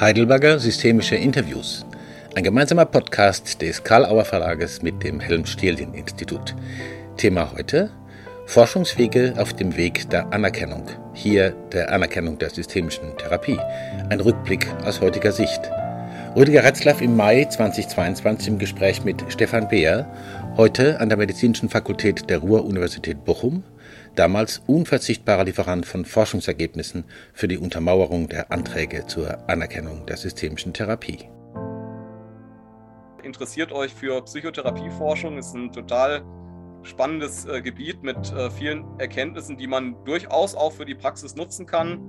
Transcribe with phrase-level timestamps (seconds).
[0.00, 1.84] Heidelberger Systemische Interviews.
[2.36, 6.54] Ein gemeinsamer Podcast des Karl-Auer Verlages mit dem Helm-Stehlin-Institut.
[7.16, 7.90] Thema heute:
[8.46, 10.86] Forschungswege auf dem Weg der Anerkennung.
[11.14, 13.58] Hier der Anerkennung der systemischen Therapie.
[14.08, 15.62] Ein Rückblick aus heutiger Sicht.
[16.36, 20.06] Rüdiger Retzlaff im Mai 2022 im Gespräch mit Stefan Beer,
[20.56, 23.64] heute an der Medizinischen Fakultät der Ruhr-Universität Bochum,
[24.18, 31.28] damals unverzichtbarer Lieferant von Forschungsergebnissen für die Untermauerung der Anträge zur Anerkennung der systemischen Therapie.
[33.22, 36.22] Interessiert euch für Psychotherapieforschung, ist ein total
[36.82, 41.66] spannendes äh, Gebiet mit äh, vielen Erkenntnissen, die man durchaus auch für die Praxis nutzen
[41.66, 42.00] kann.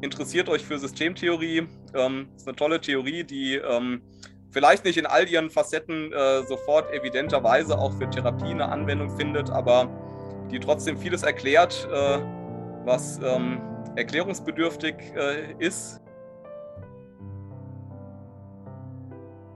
[0.00, 4.02] Interessiert euch für Systemtheorie, ähm, ist eine tolle Theorie, die ähm,
[4.50, 9.50] vielleicht nicht in all ihren Facetten äh, sofort evidenterweise auch für Therapie eine Anwendung findet,
[9.50, 9.88] aber
[10.50, 12.18] die trotzdem vieles erklärt, äh,
[12.84, 13.60] was ähm,
[13.96, 16.00] erklärungsbedürftig äh, ist.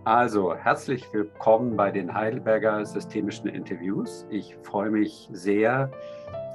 [0.04, 4.26] Also, herzlich willkommen bei den Heidelberger Systemischen Interviews.
[4.30, 5.90] Ich freue mich sehr,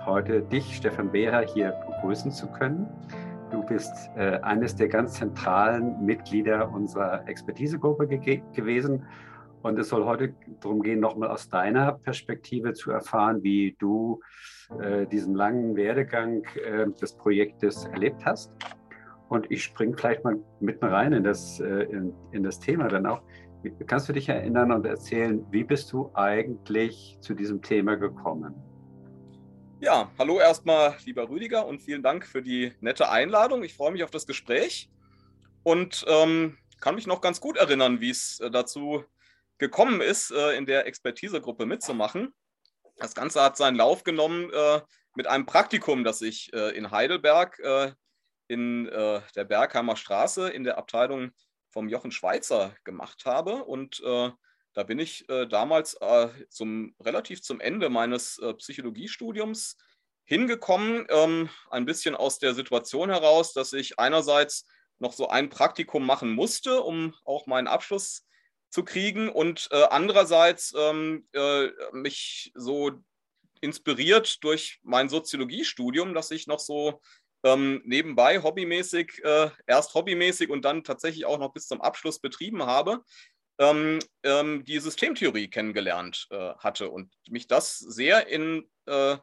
[0.06, 2.88] heute dich, Stefan Behrer, hier begrüßen zu können.
[3.52, 9.06] Du bist äh, eines der ganz zentralen Mitglieder unserer Expertisegruppe ge gewesen
[9.68, 14.22] und es soll heute darum gehen, nochmal aus deiner Perspektive zu erfahren, wie du
[14.82, 18.52] äh, diesen langen Werdegang äh, des Projektes erlebt hast.
[19.30, 23.06] Und ich springe vielleicht mal mitten rein in das, äh, in, in das Thema dann
[23.06, 23.22] auch.
[23.88, 28.56] Kannst du dich erinnern und erzählen, wie bist du eigentlich zu diesem Thema gekommen?
[29.80, 33.64] Ja, hallo erstmal, lieber Rüdiger, und vielen Dank für die nette Einladung.
[33.64, 34.90] Ich freue mich auf das Gespräch
[35.64, 39.04] und ähm, kann mich noch ganz gut erinnern, wie es äh, dazu
[39.58, 42.34] gekommen ist, äh, in der Expertisegruppe mitzumachen.
[42.98, 44.82] Das Ganze hat seinen Lauf genommen äh,
[45.16, 47.60] mit einem Praktikum, das ich äh, in Heidelberg
[48.50, 51.32] in der Bergheimer Straße in der Abteilung
[51.70, 53.66] vom Jochen Schweizer gemacht habe.
[53.66, 55.98] Und da bin ich damals
[56.48, 59.76] zum, relativ zum Ende meines Psychologiestudiums
[60.28, 64.66] hingekommen, ähm, ein bisschen aus der Situation heraus, dass ich einerseits
[65.00, 68.27] noch so ein Praktikum machen musste, um auch meinen Abschluss
[68.70, 72.92] zu kriegen und äh, andererseits ähm, äh, mich so
[73.62, 77.02] inspiriert durch mein Soziologiestudium, dass ich noch so
[77.44, 82.66] ähm, nebenbei hobbymäßig, äh, erst hobbymäßig und dann tatsächlich auch noch bis zum Abschluss betrieben
[82.66, 83.04] habe,
[83.60, 89.18] ähm, ähm die Systemtheorie kennengelernt äh, hatte und mich das sehr in äh,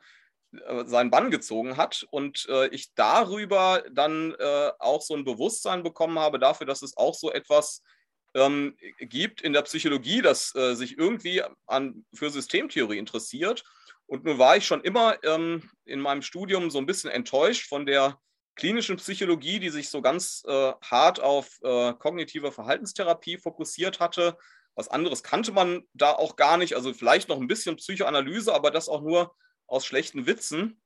[0.85, 4.37] seinen Bann gezogen hat und äh, ich darüber dann
[4.79, 7.83] auch so ein Bewusstsein bekommen habe dafür, dass es auch so etwas
[8.35, 13.65] ähm, gibt in der Psychologie, das äh, sich irgendwie an, für Systemtheorie interessiert.
[14.07, 17.87] Und nun war ich schon immer ähm, in meinem Studium so ein bisschen enttäuscht von
[17.87, 18.19] der
[18.57, 24.37] klinischen Psychologie, die sich so ganz äh, hart auf äh, kognitive Verhaltenstherapie fokussiert hatte.
[24.75, 26.75] Was anderes kannte man da auch gar nicht.
[26.75, 29.35] Also vielleicht noch ein bisschen Psychoanalyse, aber das auch nur
[29.67, 30.81] aus schlechten Witzen.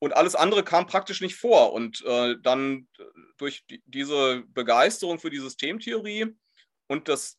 [0.00, 1.72] Und alles andere kam praktisch nicht vor.
[1.72, 3.04] Und äh, dann äh,
[3.36, 6.36] durch die, diese Begeisterung für die Systemtheorie
[6.88, 7.38] und das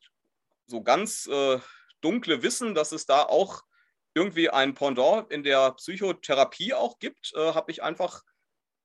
[0.67, 1.59] so ganz äh,
[2.01, 3.63] dunkle Wissen, dass es da auch
[4.13, 8.23] irgendwie ein Pendant in der Psychotherapie auch gibt, äh, habe ich einfach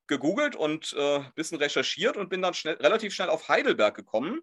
[0.06, 4.40] gegoogelt und äh, ein bisschen recherchiert und bin dann schnell, relativ schnell auf Heidelberg gekommen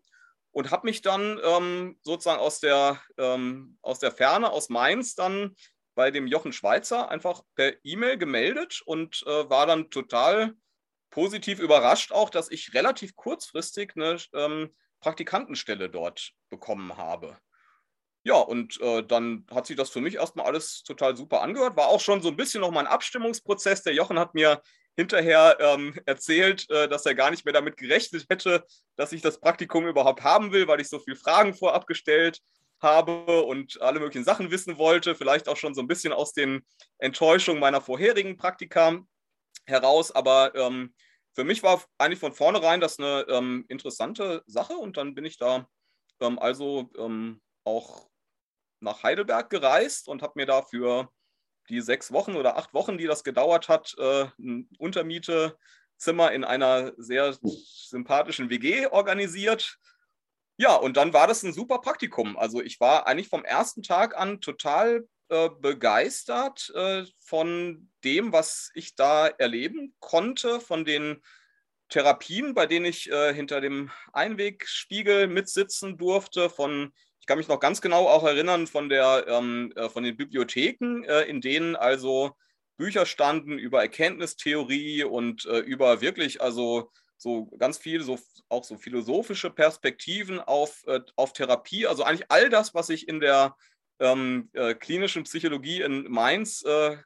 [0.52, 5.56] und habe mich dann ähm, sozusagen aus der, ähm, aus der Ferne, aus Mainz, dann
[5.94, 10.54] bei dem Jochen Schweizer einfach per E-Mail gemeldet und äh, war dann total
[11.12, 17.38] positiv überrascht auch, dass ich relativ kurzfristig eine ähm, Praktikantenstelle dort bekommen habe.
[18.24, 21.76] Ja, und äh, dann hat sich das für mich erstmal alles total super angehört.
[21.76, 23.82] War auch schon so ein bisschen noch mein Abstimmungsprozess.
[23.82, 24.62] Der Jochen hat mir
[24.96, 28.64] hinterher ähm, erzählt, äh, dass er gar nicht mehr damit gerechnet hätte,
[28.96, 32.42] dass ich das Praktikum überhaupt haben will, weil ich so viele Fragen vorab gestellt
[32.80, 35.16] habe und alle möglichen Sachen wissen wollte.
[35.16, 36.66] Vielleicht auch schon so ein bisschen aus den
[37.00, 39.00] Enttäuschungen meiner vorherigen Praktika
[39.66, 40.12] heraus.
[40.12, 40.94] Aber ähm,
[41.34, 45.38] für mich war eigentlich von vornherein das eine ähm, interessante Sache und dann bin ich
[45.38, 45.68] da
[46.20, 48.10] ähm, also ähm, auch
[48.80, 51.10] nach Heidelberg gereist und habe mir da für
[51.70, 56.94] die sechs Wochen oder acht Wochen, die das gedauert hat, äh, ein Untermietezimmer in einer
[56.98, 59.78] sehr sympathischen WG organisiert.
[60.58, 62.38] Ja, und dann war das ein super Praktikum.
[62.38, 68.70] Also ich war eigentlich vom ersten Tag an total äh, begeistert äh, von dem, was
[68.76, 71.24] ich da erleben konnte, von den
[71.90, 77.60] Therapien, bei denen ich äh, hinter dem Einwegspiegel mitsitzen durfte, von ich kann mich noch
[77.60, 82.36] ganz genau auch erinnern von, der, ähm, äh, von den Bibliotheken, äh, in denen also
[82.78, 86.90] Bücher standen über Erkenntnistheorie und über wirklich also
[87.22, 88.18] so ganz viel, so
[88.50, 91.86] auch so philosophische Perspektiven auf, äh, auf Therapie.
[91.86, 93.56] Also eigentlich all das, was ich in der
[94.02, 96.98] ähm, äh, klinischen Psychologie in Mainz äh,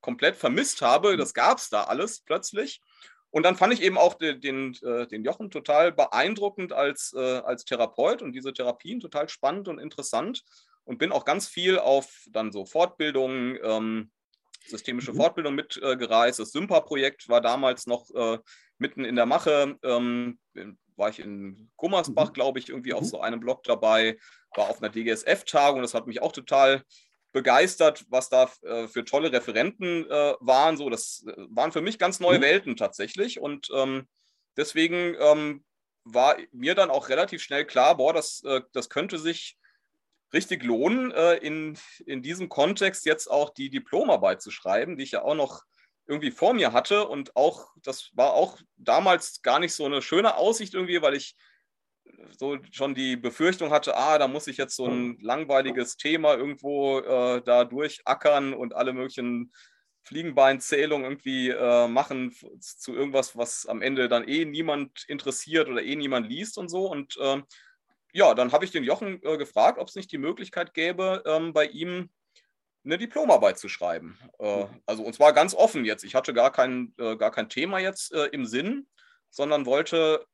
[0.00, 2.80] komplett vermisst habe, das gab es da alles plötzlich.
[3.30, 7.38] Und dann fand ich eben auch den, den, äh, den Jochen total beeindruckend als, äh,
[7.38, 10.42] als Therapeut und diese Therapien total spannend und interessant
[10.84, 14.10] und bin auch ganz viel auf dann so Fortbildungen, ähm,
[14.66, 15.16] systemische mhm.
[15.16, 16.40] Fortbildung mitgereist.
[16.40, 18.38] Äh, das Sympa-Projekt war damals noch äh,
[18.78, 19.78] mitten in der Mache.
[19.82, 20.38] Ähm,
[20.96, 22.34] war ich in Gummersbach, mhm.
[22.34, 23.06] glaube ich, irgendwie auf mhm.
[23.06, 24.18] so einem Blog dabei,
[24.54, 25.82] war auf einer DGSF-Tagung.
[25.82, 26.84] Das hat mich auch total
[27.32, 30.76] begeistert, was da äh, für tolle Referenten äh, waren.
[30.76, 32.42] So, das äh, waren für mich ganz neue mhm.
[32.42, 33.40] Welten tatsächlich.
[33.40, 34.06] Und ähm,
[34.56, 35.64] deswegen ähm,
[36.04, 39.56] war mir dann auch relativ schnell klar, boah, das, äh, das könnte sich
[40.32, 45.12] richtig lohnen, äh, in, in diesem Kontext jetzt auch die Diplomarbeit zu schreiben, die ich
[45.12, 45.62] ja auch noch
[46.06, 47.06] irgendwie vor mir hatte.
[47.06, 51.36] Und auch, das war auch damals gar nicht so eine schöne Aussicht irgendwie, weil ich
[52.38, 56.98] so schon die Befürchtung hatte, ah, da muss ich jetzt so ein langweiliges Thema irgendwo
[56.98, 59.52] äh, da durchackern und alle möglichen
[60.04, 65.96] Fliegenbeinzählungen irgendwie äh, machen zu irgendwas, was am Ende dann eh niemand interessiert oder eh
[65.96, 66.90] niemand liest und so.
[66.90, 67.40] Und äh,
[68.12, 71.52] ja, dann habe ich den Jochen äh, gefragt, ob es nicht die Möglichkeit gäbe, ähm,
[71.52, 72.10] bei ihm
[72.84, 74.18] eine Diplomarbeit zu schreiben.
[74.38, 76.04] Äh, also und zwar ganz offen jetzt.
[76.04, 78.86] Ich hatte gar kein, äh, gar kein Thema jetzt im Sinn,
[79.30, 80.26] sondern wollte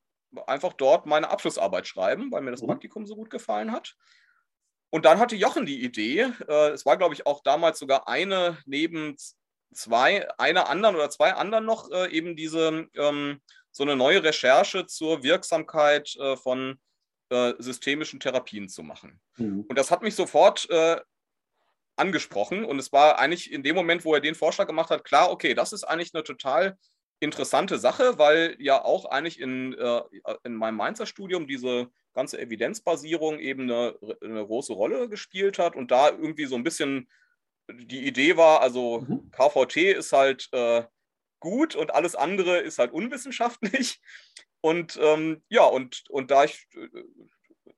[0.46, 2.68] einfach dort meine Abschlussarbeit schreiben, weil mir das mhm.
[2.68, 3.96] Praktikum so gut gefallen hat.
[4.90, 8.58] Und dann hatte Jochen die Idee, äh, es war, glaube ich, auch damals sogar eine
[8.64, 9.16] neben
[9.72, 13.40] zwei, einer anderen oder zwei anderen noch, äh, eben diese, ähm,
[13.70, 16.78] so eine neue Recherche zur Wirksamkeit äh, von
[17.28, 19.20] äh, systemischen Therapien zu machen.
[19.36, 19.66] Mhm.
[19.68, 20.98] Und das hat mich sofort äh,
[21.98, 22.64] angesprochen.
[22.64, 25.54] Und es war eigentlich in dem Moment, wo er den Vorschlag gemacht hat, klar, okay,
[25.54, 26.76] das ist eigentlich eine total
[27.20, 30.02] interessante Sache, weil ja auch eigentlich in, äh,
[30.44, 35.90] in meinem Mainzer Studium diese ganze Evidenzbasierung eben eine, eine, große Rolle gespielt hat und
[35.90, 37.08] da irgendwie so ein bisschen
[37.70, 39.30] die Idee war, also mhm.
[39.30, 40.84] KVT ist halt äh,
[41.40, 44.00] gut und alles andere ist halt unwissenschaftlich.
[44.60, 46.88] Und ähm, ja, und, und da ich äh,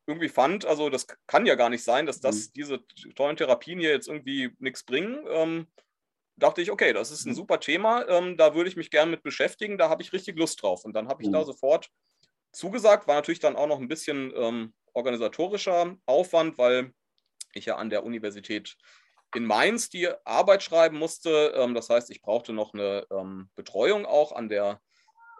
[0.06, 2.52] irgendwie fand, also das kann ja gar nicht sein, dass das, mhm.
[2.56, 5.25] diese tollen Therapien hier jetzt irgendwie nichts bringen.
[5.28, 5.66] Ähm,
[6.37, 7.37] dachte ich, okay, das ist ein mhm.
[7.37, 10.62] super Thema, ähm, da würde ich mich gerne mit beschäftigen, da habe ich richtig Lust
[10.62, 10.84] drauf.
[10.84, 11.32] Und dann habe ich mhm.
[11.32, 11.90] da sofort
[12.52, 16.92] zugesagt, war natürlich dann auch noch ein bisschen ähm, organisatorischer Aufwand, weil
[17.52, 18.76] ich ja an der Universität
[19.34, 21.52] in Mainz die Arbeit schreiben musste.
[21.56, 24.81] Ähm, das heißt, ich brauchte noch eine ähm, Betreuung auch an der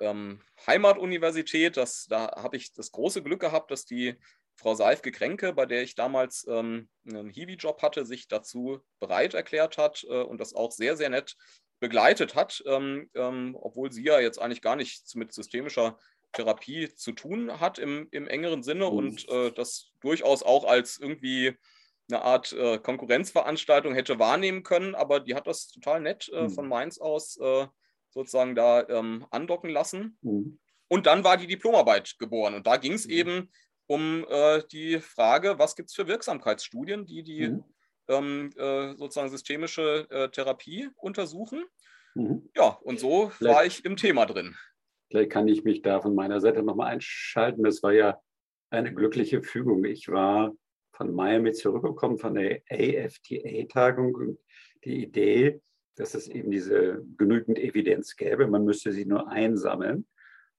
[0.01, 1.77] ähm, Heimatuniversität.
[1.77, 4.17] Das, da habe ich das große Glück gehabt, dass die
[4.61, 10.05] Frau Seifke-Kränke, bei der ich damals ähm, einen Hiwi-Job hatte, sich dazu bereit erklärt hat
[10.09, 11.37] äh, und das auch sehr, sehr nett
[11.81, 15.99] begleitet hat, ähm, ähm, obwohl sie ja jetzt eigentlich gar nichts mit systemischer
[16.33, 18.97] Therapie zu tun hat im, im engeren Sinne mhm.
[18.97, 21.57] und äh, das durchaus auch als irgendwie
[22.09, 26.51] eine Art äh, Konkurrenzveranstaltung hätte wahrnehmen können, aber die hat das total nett mhm.
[26.51, 27.67] von Mainz aus äh,
[28.11, 30.19] sozusagen da ähm, andocken lassen.
[30.21, 30.59] Mhm.
[30.89, 33.13] Und dann war die Diplomarbeit geboren und da ging es mhm.
[33.13, 33.53] eben
[33.91, 37.65] um äh, die Frage, was gibt es für Wirksamkeitsstudien, die die mhm.
[38.07, 41.65] ähm, äh, sozusagen systemische äh, Therapie untersuchen.
[42.15, 42.49] Mhm.
[42.55, 44.55] Ja, und so vielleicht, war ich im Thema drin.
[45.09, 47.65] Vielleicht kann ich mich da von meiner Seite nochmal einschalten.
[47.65, 48.21] Das war ja
[48.71, 49.85] eine glückliche Fügung.
[49.85, 50.53] Ich war
[50.93, 54.39] von Miami zurückgekommen von der AFTA-Tagung und
[54.85, 55.61] die Idee,
[55.97, 60.07] dass es eben diese genügend Evidenz gäbe, man müsste sie nur einsammeln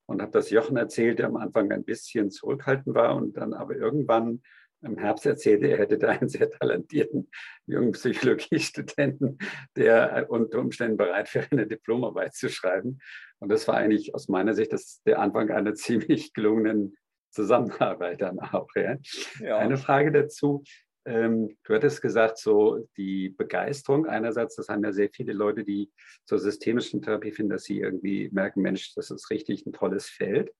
[0.06, 3.76] und habe das Jochen erzählt, der am Anfang ein bisschen zurückhaltend war und dann aber
[3.76, 4.42] irgendwann
[4.82, 7.30] im Herbst erzählte, er hätte da einen sehr talentierten
[7.66, 9.38] jungen Psychologiestudenten,
[9.76, 12.98] der unter Umständen bereit wäre, eine Diplomarbeit zu schreiben.
[13.38, 16.96] Und das war eigentlich aus meiner Sicht das, der Anfang einer ziemlich gelungenen
[17.30, 18.68] Zusammenarbeit dann auch.
[18.74, 18.96] Ja.
[19.40, 19.58] Ja.
[19.58, 20.64] Eine Frage dazu.
[21.04, 25.90] Ähm, du hattest gesagt, so die Begeisterung einerseits, das haben ja sehr viele Leute, die
[26.24, 30.52] zur systemischen Therapie finden, dass sie irgendwie merken, Mensch, das ist richtig ein tolles Feld.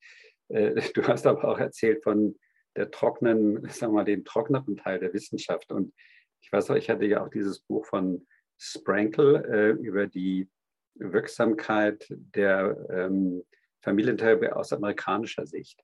[0.49, 2.37] Äh, du hast aber auch erzählt von
[2.77, 5.71] der trockenen, sagen wir mal, den trockneren Teil der Wissenschaft.
[5.71, 5.95] Und
[6.41, 8.27] ich weiß auch, ich hatte ja auch dieses Buch von
[8.59, 10.49] Sprankle äh, über die
[10.95, 13.43] Wirksamkeit der ähm,
[13.83, 15.81] Familientherapie aus amerikanischer Sicht.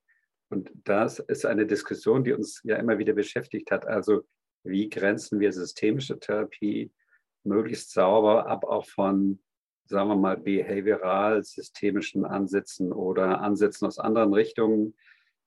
[0.49, 3.85] Und das ist eine Diskussion, die uns ja immer wieder beschäftigt hat.
[3.85, 4.23] Also
[4.63, 6.91] wie grenzen wir systemische Therapie
[7.43, 9.39] möglichst sauber ab, auch von,
[9.85, 14.95] sagen wir mal, behavioral-systemischen Ansätzen oder Ansätzen aus anderen Richtungen,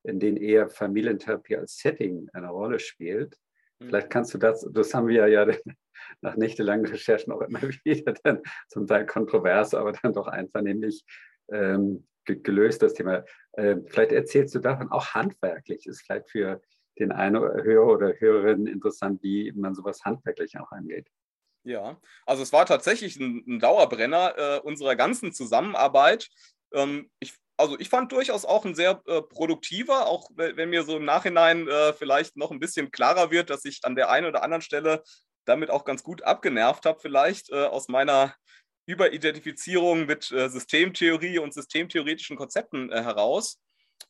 [0.04, 3.38] in denen eher Familientherapie als Setting eine Rolle spielt.
[3.78, 3.86] Mhm.
[3.86, 5.46] Vielleicht kannst du das, das haben wir ja
[6.20, 11.04] nach nächtelangen Recherchen auch immer wieder dann zum Teil kontrovers, aber dann doch einvernehmlich
[11.50, 13.24] ähm, gelöst, das Thema.
[13.52, 15.86] Äh, vielleicht erzählst du davon auch handwerklich.
[15.86, 16.62] Ist vielleicht für
[16.98, 21.08] den einen Hörer oder Hörerin interessant, wie man sowas handwerklich auch angeht.
[21.64, 26.28] Ja, also es war tatsächlich ein, ein Dauerbrenner äh, unserer ganzen Zusammenarbeit.
[26.72, 30.96] Ähm, ich, also ich fand durchaus auch ein sehr äh, produktiver, auch wenn mir so
[30.96, 34.42] im Nachhinein äh, vielleicht noch ein bisschen klarer wird, dass ich an der einen oder
[34.42, 35.02] anderen Stelle
[35.44, 38.34] damit auch ganz gut abgenervt habe, vielleicht äh, aus meiner
[38.86, 43.60] Überidentifizierung mit äh, Systemtheorie und systemtheoretischen Konzepten äh, heraus.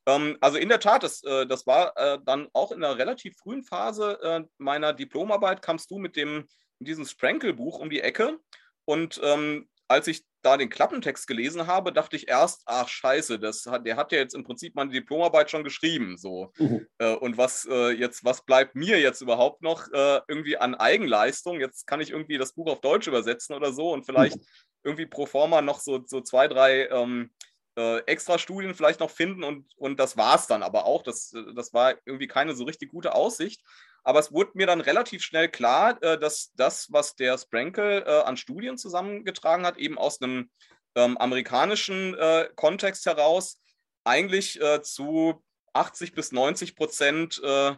[0.07, 3.37] Ähm, also in der Tat, das, äh, das war äh, dann auch in einer relativ
[3.37, 8.39] frühen Phase äh, meiner Diplomarbeit, kamst du mit, dem, mit diesem Sprankle-Buch um die Ecke.
[8.85, 13.67] Und ähm, als ich da den Klappentext gelesen habe, dachte ich erst, ach scheiße, das
[13.67, 16.17] hat, der hat ja jetzt im Prinzip meine Diplomarbeit schon geschrieben.
[16.17, 16.53] So.
[16.59, 16.87] Mhm.
[16.99, 21.61] Äh, und was äh, jetzt, was bleibt mir jetzt überhaupt noch äh, irgendwie an Eigenleistung?
[21.61, 24.45] Jetzt kann ich irgendwie das Buch auf Deutsch übersetzen oder so und vielleicht mhm.
[24.83, 27.31] irgendwie pro forma noch so, so zwei, drei ähm,
[27.77, 31.03] äh, extra Studien vielleicht noch finden und, und das war es dann aber auch.
[31.03, 33.63] Das, das war irgendwie keine so richtig gute Aussicht.
[34.05, 38.23] Aber es wurde mir dann relativ schnell klar, äh, dass das, was der Sprankle äh,
[38.25, 40.51] an Studien zusammengetragen hat, eben aus einem
[40.95, 43.61] ähm, amerikanischen äh, Kontext heraus,
[44.05, 47.75] eigentlich äh, zu 80 bis 90 Prozent äh,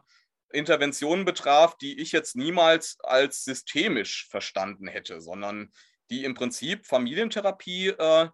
[0.52, 5.72] Interventionen betraf, die ich jetzt niemals als systemisch verstanden hätte, sondern
[6.10, 8.28] die im Prinzip Familientherapie äh,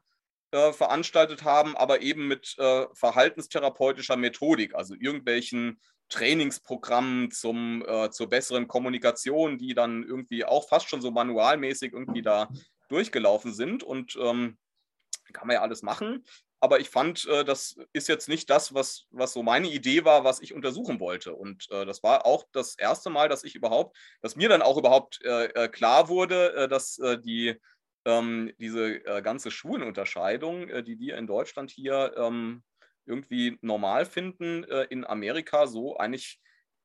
[0.52, 8.28] äh, veranstaltet haben, aber eben mit äh, verhaltenstherapeutischer Methodik, also irgendwelchen Trainingsprogrammen zum, äh, zur
[8.28, 12.48] besseren Kommunikation, die dann irgendwie auch fast schon so manualmäßig irgendwie da
[12.88, 13.82] durchgelaufen sind.
[13.82, 14.58] Und ähm,
[15.32, 16.24] kann man ja alles machen.
[16.58, 20.24] Aber ich fand, äh, das ist jetzt nicht das, was, was so meine Idee war,
[20.24, 21.34] was ich untersuchen wollte.
[21.34, 24.76] Und äh, das war auch das erste Mal, dass ich überhaupt, dass mir dann auch
[24.76, 25.20] überhaupt
[25.72, 27.56] klar wurde, dass die
[28.04, 32.62] ähm, diese äh, ganze Schulenunterscheidung, äh, die wir in Deutschland hier ähm,
[33.06, 36.40] irgendwie normal finden, äh, in Amerika so eigentlich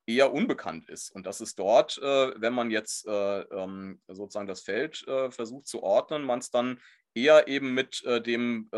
[0.08, 1.10] eher unbekannt ist.
[1.12, 5.68] Und dass es dort, äh, wenn man jetzt äh, ähm, sozusagen das Feld äh, versucht
[5.68, 6.80] zu ordnen, man es dann
[7.16, 8.70] eher eben mit, dem,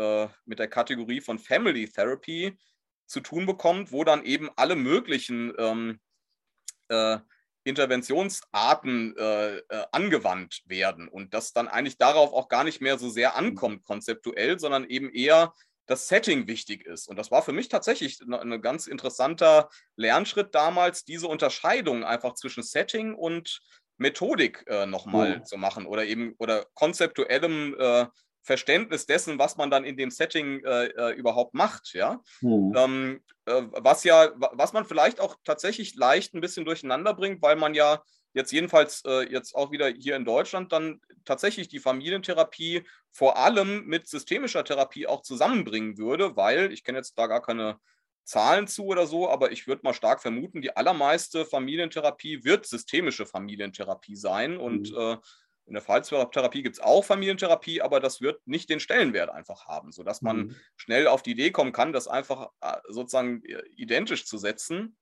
[0.44, 2.56] mit der Kategorie von Family Therapy
[3.06, 5.98] zu tun bekommt, wo dann eben alle möglichen ähm,
[7.68, 13.10] Interventionsarten äh, äh, angewandt werden und das dann eigentlich darauf auch gar nicht mehr so
[13.10, 13.36] sehr mhm.
[13.36, 15.52] ankommt konzeptuell, sondern eben eher
[15.86, 17.08] das Setting wichtig ist.
[17.08, 22.62] Und das war für mich tatsächlich ein ganz interessanter Lernschritt damals, diese Unterscheidung einfach zwischen
[22.62, 23.60] Setting und
[23.96, 25.44] Methodik äh, nochmal mhm.
[25.44, 28.06] zu machen oder eben oder konzeptuellem äh,
[28.48, 32.22] Verständnis dessen, was man dann in dem Setting äh, äh überhaupt macht, ja.
[32.40, 32.72] Mhm.
[32.74, 37.56] Ähm, äh, was ja, was man vielleicht auch tatsächlich leicht ein bisschen durcheinander bringt, weil
[37.56, 38.02] man ja
[38.32, 43.84] jetzt jedenfalls äh, jetzt auch wieder hier in Deutschland dann tatsächlich die Familientherapie vor allem
[43.84, 47.78] mit systemischer Therapie auch zusammenbringen würde, weil ich kenne jetzt da gar keine
[48.24, 53.26] Zahlen zu oder so, aber ich würde mal stark vermuten, die allermeiste Familientherapie wird systemische
[53.26, 54.98] Familientherapie sein und mhm.
[54.98, 55.16] äh,
[55.68, 59.92] in der Verhaltenstherapie gibt es auch Familientherapie, aber das wird nicht den Stellenwert einfach haben,
[59.92, 60.56] sodass man mhm.
[60.76, 64.96] schnell auf die Idee kommen kann, das einfach äh, sozusagen äh, identisch zu setzen.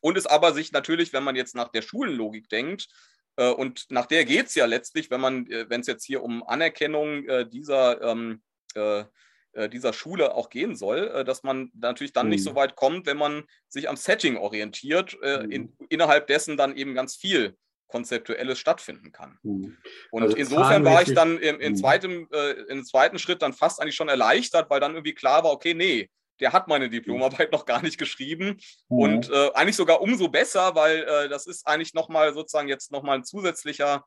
[0.00, 2.88] Und es aber sich natürlich, wenn man jetzt nach der Schulenlogik denkt,
[3.36, 6.42] äh, und nach der geht es ja letztlich, wenn man, wenn es jetzt hier um
[6.46, 8.42] Anerkennung dieser, ähm,
[8.74, 12.30] dieser Schule auch gehen soll, dass man natürlich dann mhm.
[12.30, 15.50] nicht so weit kommt, wenn man sich am Setting orientiert, mhm.
[15.50, 17.56] in, innerhalb dessen dann eben ganz viel
[17.92, 19.38] Konzeptuelles stattfinden kann.
[19.42, 19.76] Mhm.
[20.10, 21.76] Und also insofern war ich dann im, im, hm.
[21.76, 25.52] zweiten, äh, im zweiten Schritt dann fast eigentlich schon erleichtert, weil dann irgendwie klar war,
[25.52, 28.58] okay, nee, der hat meine Diplomarbeit noch gar nicht geschrieben.
[28.88, 28.98] Mhm.
[28.98, 33.18] Und äh, eigentlich sogar umso besser, weil äh, das ist eigentlich nochmal sozusagen jetzt nochmal
[33.18, 34.04] ein zusätzlicher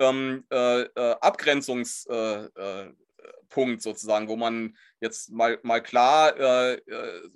[0.00, 6.34] ähm, äh, äh Abgrenzungspunkt äh, sozusagen, wo man jetzt mal, mal klar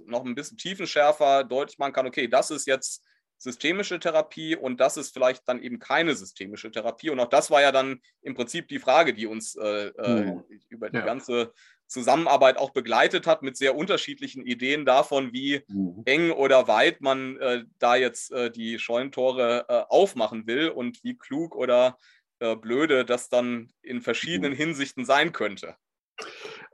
[0.05, 3.03] noch ein bisschen tiefenschärfer deutlich machen kann, okay, das ist jetzt
[3.43, 7.11] systemische Therapie und das ist vielleicht dann eben keine systemische Therapie.
[7.11, 10.45] Und auch das war ja dann im Prinzip die Frage, die uns äh, mhm.
[10.69, 11.05] über die ja.
[11.05, 11.53] ganze
[11.89, 16.03] Zusammenarbeit auch begleitet hat, mit sehr unterschiedlichen Ideen davon, wie mhm.
[16.05, 21.19] eng oder weit man äh, da jetzt äh, die Scheunentore äh, aufmachen will und wie
[21.19, 21.99] klug oder
[22.39, 24.57] äh, blöde das dann in verschiedenen mhm.
[24.57, 25.75] Hinsichten sein könnte.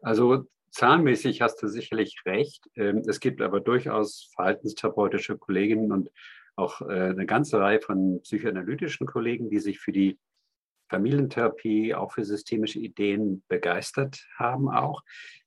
[0.03, 2.69] Also zahlenmäßig hast du sicherlich recht.
[2.77, 6.11] Ähm, es gibt aber durchaus verhaltenstherapeutische Kolleginnen und
[6.59, 10.19] auch äh, eine ganze Reihe von psychoanalytischen Kollegen, die sich für die
[10.91, 15.03] Familientherapie, auch für systemische Ideen begeistert haben auch.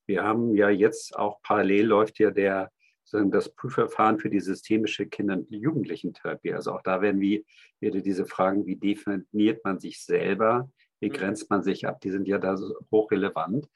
[0.06, 2.72] Wir haben ja jetzt auch parallel läuft ja der
[3.26, 6.54] das Prüfverfahren für die systemische Kinder- und Jugendlichentherapie.
[6.54, 7.42] Also auch da werden wir
[7.82, 10.70] wieder diese Fragen, wie definiert man sich selber,
[11.02, 11.14] wie mhm.
[11.14, 13.68] grenzt man sich ab, die sind ja da so hochrelevant.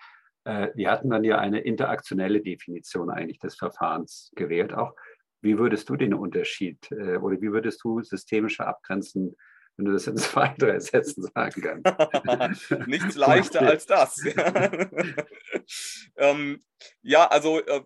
[0.46, 4.96] Äh, wir hatten dann ja eine interaktionelle Definition eigentlich des Verfahrens gewählt auch.
[5.42, 9.36] Wie würdest du den Unterschied äh, oder wie würdest du systemische abgrenzen,
[9.78, 12.72] wenn du das in zwei, drei Sätzen sagen kannst?
[12.88, 14.18] Nichts leichter als das.
[16.18, 16.64] ähm,
[17.02, 17.84] ja, also äh,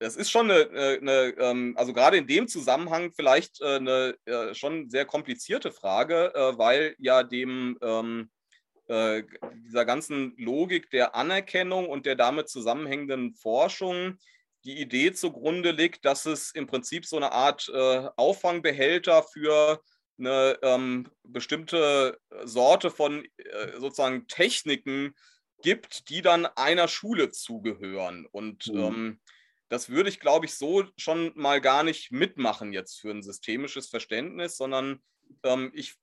[0.00, 0.68] das ist schon eine,
[1.00, 6.32] eine, ähm, also gerade in dem Zusammenhang vielleicht äh, eine äh, schon sehr komplizierte Frage,
[6.56, 8.30] weil ja dem ähm,
[8.86, 14.18] dieser ganzen Logik der Anerkennung und der damit zusammenhängenden Forschung
[14.64, 19.82] die Idee zugrunde liegt, dass es im Prinzip so eine Art äh, Auffangbehälter für
[20.18, 25.14] eine ähm, bestimmte Sorte von äh, sozusagen Techniken
[25.62, 28.26] gibt, die dann einer Schule zugehören.
[28.30, 28.78] Und mhm.
[28.78, 29.20] ähm,
[29.68, 33.88] das würde ich, glaube ich, so schon mal gar nicht mitmachen jetzt für ein systemisches
[33.88, 35.02] Verständnis, sondern
[35.42, 35.94] ähm, ich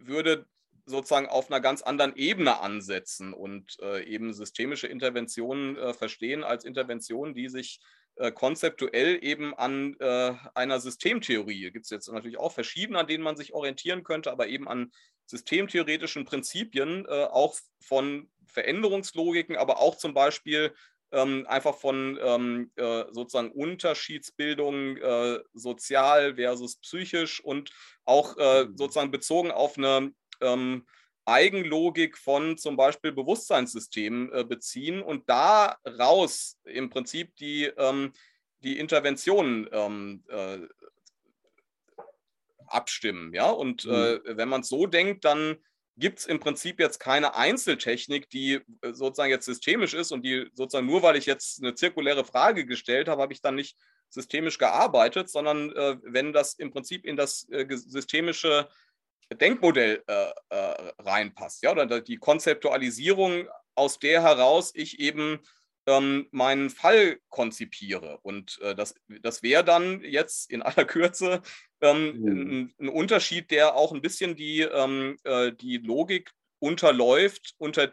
[0.00, 0.46] würde
[0.86, 6.64] sozusagen auf einer ganz anderen Ebene ansetzen und äh, eben systemische Interventionen äh, verstehen als
[6.64, 7.80] Interventionen, die sich
[8.16, 11.70] äh, konzeptuell eben an äh, einer Systemtheorie.
[11.70, 14.92] Gibt es jetzt natürlich auch verschiedene, an denen man sich orientieren könnte, aber eben an
[15.26, 20.74] systemtheoretischen Prinzipien, äh, auch von Veränderungslogiken, aber auch zum Beispiel
[21.12, 27.70] ähm, einfach von ähm, äh, sozusagen Unterschiedsbildung äh, sozial versus psychisch und
[28.04, 28.76] auch mhm.
[28.76, 30.86] sozusagen bezogen auf eine ähm,
[31.26, 38.12] Eigenlogik von zum Beispiel Bewusstseinssystemen äh, beziehen und daraus im Prinzip die, ähm,
[38.60, 40.58] die Interventionen ähm, äh,
[42.66, 43.32] abstimmen.
[43.32, 43.50] Ja?
[43.50, 44.20] Und äh, mhm.
[44.24, 45.56] wenn man es so denkt, dann
[45.96, 50.50] gibt es im Prinzip jetzt keine Einzeltechnik, die äh, sozusagen jetzt systemisch ist und die
[50.54, 53.78] sozusagen nur, weil ich jetzt eine zirkuläre Frage gestellt habe, habe ich dann nicht
[54.10, 58.68] systemisch gearbeitet, sondern äh, wenn das im Prinzip in das äh, systemische
[59.32, 65.40] Denkmodell äh, äh, reinpasst, ja, oder die Konzeptualisierung, aus der heraus ich eben
[65.86, 68.18] ähm, meinen Fall konzipiere.
[68.22, 71.42] Und äh, das, das wäre dann jetzt in aller Kürze
[71.80, 72.28] ähm, mhm.
[72.28, 77.92] ein, ein, Unterschied, der auch ein bisschen die, ähm, äh, die Logik unterläuft, unter,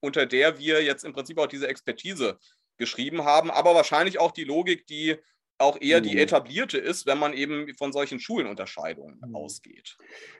[0.00, 2.38] unter der wir jetzt im Prinzip auch diese Expertise
[2.78, 5.16] geschrieben haben, aber wahrscheinlich auch die Logik, die
[5.58, 6.18] auch eher die mhm.
[6.18, 9.34] etablierte ist, wenn man eben von solchen Schulenunterscheidungen mhm.
[9.34, 9.96] ausgeht.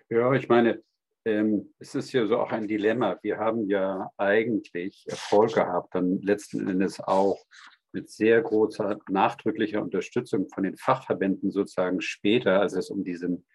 [0.08, 0.82] Ja, ich meine,
[1.24, 3.18] ähm, es ist ja so auch ein Dilemma.
[3.22, 7.44] Wir haben ja eigentlich Erfolg gehabt, dann letzten Endes auch
[7.92, 13.46] mit sehr großer nachdrücklicher Unterstützung von den Fachverbänden sozusagen später, als es um diesen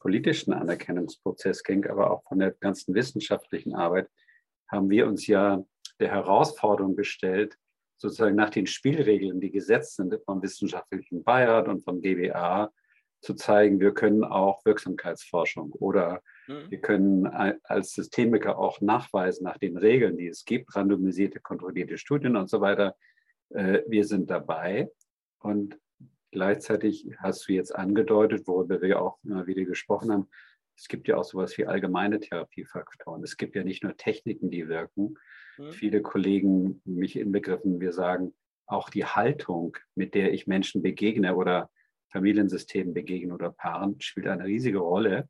[0.00, 4.10] politischen Anerkennungsprozess ging, aber auch von der ganzen wissenschaftlichen Arbeit,
[4.70, 5.64] haben wir uns ja
[6.00, 7.56] der Herausforderung gestellt,
[8.04, 12.70] sozusagen nach den Spielregeln, die gesetzt sind vom wissenschaftlichen Beirat und vom GBA,
[13.22, 16.70] zu zeigen, wir können auch Wirksamkeitsforschung oder mhm.
[16.70, 17.26] wir können
[17.64, 22.60] als Systemiker auch nachweisen nach den Regeln, die es gibt, randomisierte, kontrollierte Studien und so
[22.60, 22.94] weiter.
[23.48, 24.90] Äh, wir sind dabei
[25.38, 25.78] und
[26.30, 30.28] gleichzeitig hast du jetzt angedeutet, worüber wir auch immer wieder gesprochen haben,
[30.76, 33.22] es gibt ja auch sowas wie allgemeine Therapiefaktoren.
[33.22, 35.16] Es gibt ja nicht nur Techniken, die wirken,
[35.58, 35.72] Mhm.
[35.72, 38.34] Viele Kollegen, mich inbegriffen, wir sagen,
[38.66, 41.70] auch die Haltung, mit der ich Menschen begegne oder
[42.10, 45.28] Familiensystemen begegne oder Paaren, spielt eine riesige Rolle.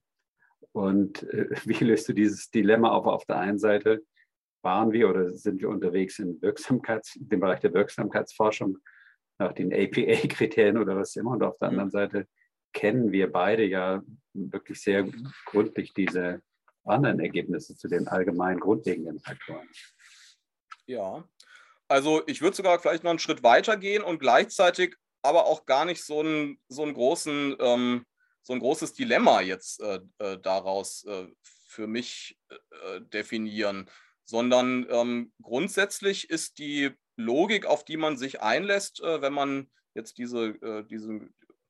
[0.73, 3.07] Und äh, wie löst du dieses Dilemma auf?
[3.07, 4.03] Auf der einen Seite
[4.63, 8.79] waren wir oder sind wir unterwegs in Wirksamkeits, dem Bereich der Wirksamkeitsforschung
[9.39, 11.33] nach den APA-Kriterien oder was immer.
[11.33, 11.75] Und auf der mhm.
[11.75, 12.29] anderen Seite
[12.73, 15.09] kennen wir beide ja wirklich sehr
[15.47, 16.41] gründlich diese
[16.85, 19.69] anderen Ergebnisse zu den allgemeinen grundlegenden Faktoren.
[20.87, 21.25] Ja,
[21.89, 25.85] also ich würde sogar vielleicht noch einen Schritt weiter gehen und gleichzeitig aber auch gar
[25.85, 28.07] nicht so einen, so einen großen, ähm,
[28.43, 33.91] so ein großes Dilemma jetzt äh, äh, daraus äh, für mich äh, definieren,
[34.25, 40.19] sondern ähm, grundsätzlich ist die Logik, auf die man sich einlässt, äh, wenn man jetzt
[40.19, 41.21] diese, diese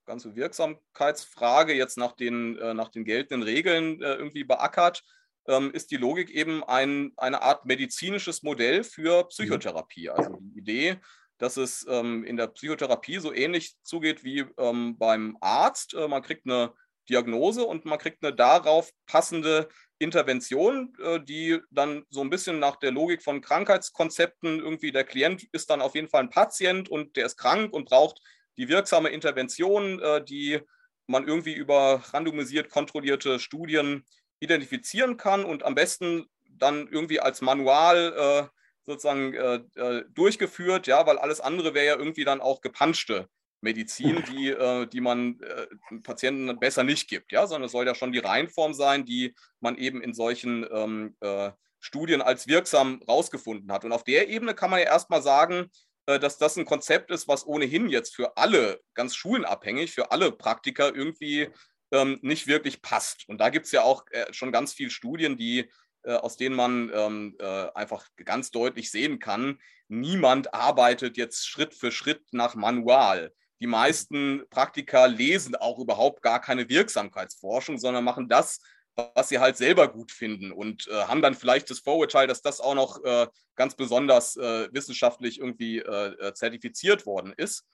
[0.06, 5.02] ganze Wirksamkeitsfrage jetzt nach den, nach den geltenden Regeln irgendwie beackert,
[5.48, 10.10] ähm, ist die Logik eben ein, eine Art medizinisches Modell für Psychotherapie.
[10.10, 10.96] Also die Idee,
[11.38, 15.94] dass es ähm, in der Psychotherapie so ähnlich zugeht wie ähm, beim Arzt.
[15.94, 16.72] Äh, man kriegt eine
[17.08, 22.76] Diagnose und man kriegt eine darauf passende Intervention, äh, die dann so ein bisschen nach
[22.76, 27.16] der Logik von Krankheitskonzepten irgendwie der Klient ist dann auf jeden Fall ein Patient und
[27.16, 28.20] der ist krank und braucht
[28.56, 30.60] die wirksame Intervention, äh, die
[31.06, 34.04] man irgendwie über randomisiert kontrollierte Studien
[34.44, 38.48] identifizieren kann und am besten dann irgendwie als Manual äh,
[38.86, 43.28] sozusagen äh, äh, durchgeführt, ja, weil alles andere wäre ja irgendwie dann auch gepanschte
[43.60, 45.66] Medizin, die, äh, die man äh,
[46.02, 49.76] Patienten besser nicht gibt, ja, sondern es soll ja schon die Reihenform sein, die man
[49.76, 53.84] eben in solchen ähm, äh, Studien als wirksam rausgefunden hat.
[53.84, 55.70] Und auf der Ebene kann man ja erstmal sagen,
[56.06, 60.30] äh, dass das ein Konzept ist, was ohnehin jetzt für alle, ganz schulenabhängig, für alle
[60.30, 61.48] Praktiker irgendwie
[61.94, 63.28] ähm, nicht wirklich passt.
[63.28, 65.70] Und da gibt es ja auch äh, schon ganz viele Studien, die,
[66.02, 71.74] äh, aus denen man ähm, äh, einfach ganz deutlich sehen kann, niemand arbeitet jetzt Schritt
[71.74, 73.32] für Schritt nach Manual.
[73.60, 78.60] Die meisten Praktiker lesen auch überhaupt gar keine Wirksamkeitsforschung, sondern machen das,
[78.96, 82.60] was sie halt selber gut finden und äh, haben dann vielleicht das Vorurteil, dass das
[82.60, 83.26] auch noch äh,
[83.56, 87.64] ganz besonders äh, wissenschaftlich irgendwie äh, zertifiziert worden ist.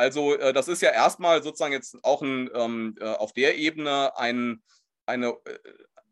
[0.00, 4.62] Also äh, das ist ja erstmal sozusagen jetzt auch ein, ähm, auf der Ebene ein,
[5.06, 5.36] eine,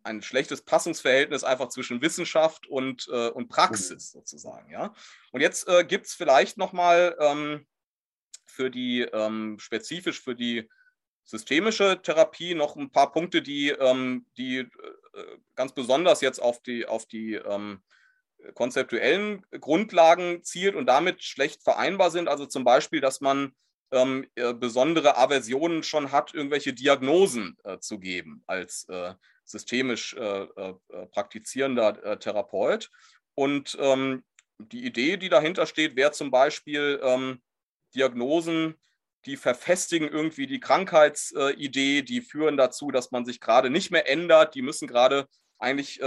[0.03, 4.71] ein schlechtes Passungsverhältnis einfach zwischen Wissenschaft und, und Praxis sozusagen.
[4.71, 4.95] Ja?
[5.33, 7.67] Und jetzt gibt es vielleicht nochmal ähm,
[8.47, 10.69] für die, ähm, spezifisch für die
[11.29, 14.69] systemische Therapie noch ein paar Punkte, die, ähm, die äh,
[15.55, 17.83] ganz besonders jetzt auf die, auf die ähm,
[18.55, 22.29] konzeptuellen Grundlagen zielt und damit schlecht vereinbar sind.
[22.29, 23.55] Also zum Beispiel, dass man
[23.91, 30.43] ähm, äh, besondere Aversionen schon hat, irgendwelche Diagnosen äh, zu geben als äh, systemisch äh,
[30.43, 30.75] äh,
[31.11, 32.91] praktizierender Therapeut.
[33.35, 34.25] Und ähm,
[34.59, 37.41] die Idee, die dahinter steht, wäre zum Beispiel ähm,
[37.95, 38.75] Diagnosen
[39.25, 44.55] die verfestigen irgendwie die Krankheitsidee, die führen dazu, dass man sich gerade nicht mehr ändert,
[44.55, 45.27] die müssen gerade
[45.59, 46.01] eigentlich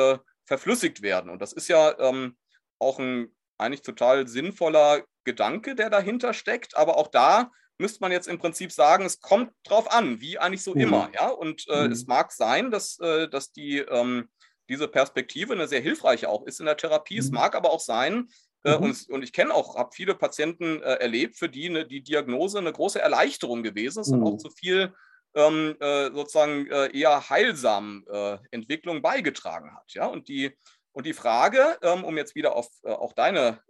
[0.45, 1.29] verflüssigt werden.
[1.29, 2.37] Und das ist ja ähm,
[2.79, 6.75] auch ein eigentlich total sinnvoller Gedanke, der dahinter steckt.
[6.75, 10.63] Aber auch da müsste man jetzt im Prinzip sagen, es kommt drauf an, wie eigentlich
[10.63, 10.81] so mhm.
[10.81, 11.09] immer.
[11.13, 11.27] Ja?
[11.27, 11.91] Und äh, mhm.
[11.91, 14.29] es mag sein, dass, äh, dass die, ähm,
[14.69, 17.15] diese Perspektive eine sehr hilfreiche auch ist in der Therapie.
[17.15, 17.19] Mhm.
[17.19, 18.29] Es mag aber auch sein,
[18.63, 18.83] äh, mhm.
[18.83, 22.59] Und, und, ich kenne auch, habe viele Patienten äh, erlebt, für die eine, die Diagnose
[22.59, 24.23] eine große Erleichterung gewesen ist mhm.
[24.23, 24.93] und auch zu viel
[25.33, 29.93] ähm, äh, sozusagen äh, eher heilsamen äh, Entwicklung beigetragen hat.
[29.93, 30.05] Ja?
[30.05, 30.55] Und, die,
[30.91, 33.61] und die Frage, ähm, um jetzt wieder auf äh, auch deine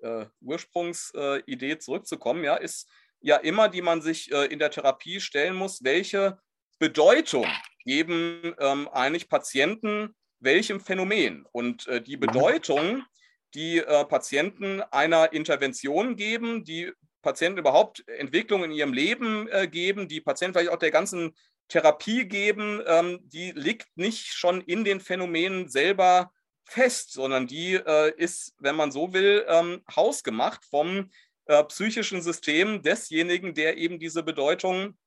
[0.42, 2.90] Ursprungsidee zurückzukommen, ja, ist
[3.22, 6.40] ja immer, die man sich in der Therapie stellen muss, welche
[6.80, 7.48] Bedeutung
[7.86, 11.46] geben ähm, eigentlich Patienten welchem Phänomen?
[11.52, 12.22] Und die mhm.
[12.22, 13.04] Bedeutung
[13.54, 20.08] die äh, Patienten einer Intervention geben, die Patienten überhaupt Entwicklung in ihrem Leben äh, geben,
[20.08, 21.36] die Patienten vielleicht auch der ganzen
[21.68, 26.32] Therapie geben, ähm, die liegt nicht schon in den Phänomenen selber
[26.66, 31.12] fest, sondern die äh, ist, wenn man so will, ähm, hausgemacht vom
[31.46, 34.98] äh, psychischen System desjenigen, der eben diese Bedeutung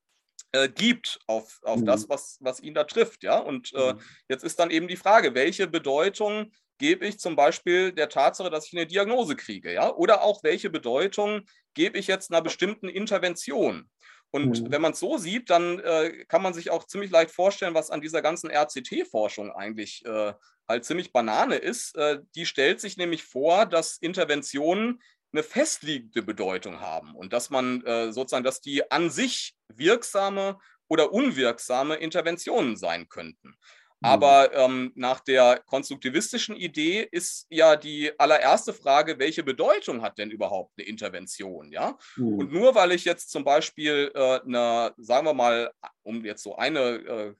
[0.52, 1.86] äh, gibt auf, auf mhm.
[1.86, 3.22] das, was, was ihn da trifft.
[3.22, 3.38] Ja?
[3.38, 4.00] Und äh, mhm.
[4.28, 8.66] jetzt ist dann eben die Frage, welche Bedeutung gebe ich zum Beispiel der Tatsache, dass
[8.66, 9.92] ich eine Diagnose kriege, ja?
[9.94, 11.42] Oder auch welche Bedeutung
[11.74, 13.88] gebe ich jetzt einer bestimmten Intervention?
[14.30, 14.72] Und mhm.
[14.72, 17.90] wenn man es so sieht, dann äh, kann man sich auch ziemlich leicht vorstellen, was
[17.90, 20.32] an dieser ganzen RCT-Forschung eigentlich äh,
[20.68, 21.96] halt ziemlich Banane ist.
[21.96, 25.00] Äh, die stellt sich nämlich vor, dass Interventionen
[25.34, 31.12] eine festliegende Bedeutung haben und dass man äh, sozusagen, dass die an sich wirksame oder
[31.12, 33.48] unwirksame Interventionen sein könnten.
[33.48, 33.54] Mhm.
[34.00, 40.30] Aber ähm, nach der konstruktivistischen Idee ist ja die allererste Frage, welche Bedeutung hat denn
[40.30, 41.72] überhaupt eine Intervention?
[41.72, 41.98] Ja?
[42.16, 42.38] Mhm.
[42.38, 46.54] Und nur weil ich jetzt zum Beispiel äh, eine, sagen wir mal, um jetzt so
[46.56, 47.34] eine äh,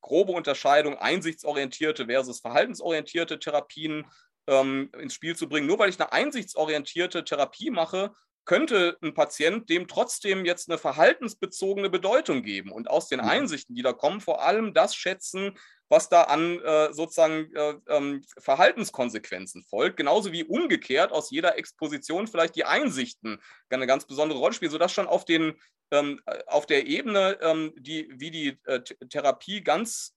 [0.00, 4.06] grobe Unterscheidung einsichtsorientierte versus verhaltensorientierte Therapien
[4.48, 8.12] ähm, ins Spiel zu bringen, nur weil ich eine einsichtsorientierte Therapie mache,
[8.48, 12.72] könnte ein Patient dem trotzdem jetzt eine verhaltensbezogene Bedeutung geben.
[12.72, 13.20] Und aus den.
[13.20, 15.58] Einsichten, die da kommen, vor allem das schätzen,
[15.90, 22.26] was da an äh, sozusagen äh, ähm, Verhaltenskonsequenzen folgt, genauso wie umgekehrt aus jeder Exposition
[22.26, 25.58] vielleicht die Einsichten eine ganz besondere Rolle spielen, sodass schon auf, den,
[25.90, 30.14] ähm, auf der Ebene, ähm, die, wie die äh, Therapie ganz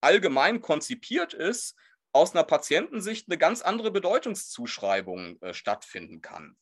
[0.00, 1.74] allgemein konzipiert ist,
[2.16, 6.56] aus einer Patientensicht eine ganz andere Bedeutungszuschreibung äh, stattfinden kann.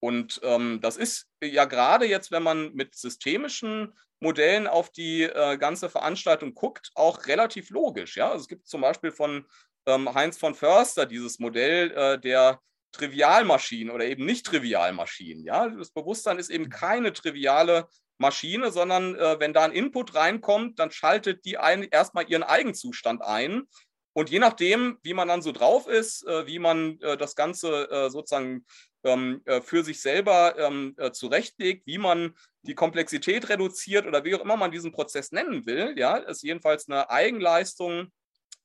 [0.00, 5.58] Und ähm, das ist ja gerade jetzt, wenn man mit systemischen Modellen auf die äh,
[5.58, 8.16] ganze Veranstaltung guckt, auch relativ logisch.
[8.16, 8.30] Ja?
[8.30, 9.46] Also es gibt zum Beispiel von
[9.86, 12.60] ähm, Heinz von Förster dieses Modell äh, der
[12.92, 15.44] Trivialmaschinen oder eben nicht Trivialmaschinen.
[15.44, 15.68] Ja?
[15.68, 17.86] Das Bewusstsein ist eben keine triviale
[18.18, 23.22] Maschine, sondern äh, wenn da ein Input reinkommt, dann schaltet die ein, erstmal ihren Eigenzustand
[23.22, 23.66] ein.
[24.12, 27.90] Und je nachdem, wie man dann so drauf ist, äh, wie man äh, das Ganze
[27.90, 28.64] äh, sozusagen
[29.04, 34.34] ähm, äh, für sich selber ähm, äh, zurechtlegt, wie man die Komplexität reduziert oder wie
[34.34, 38.08] auch immer man diesen Prozess nennen will, ja, ist jedenfalls eine Eigenleistung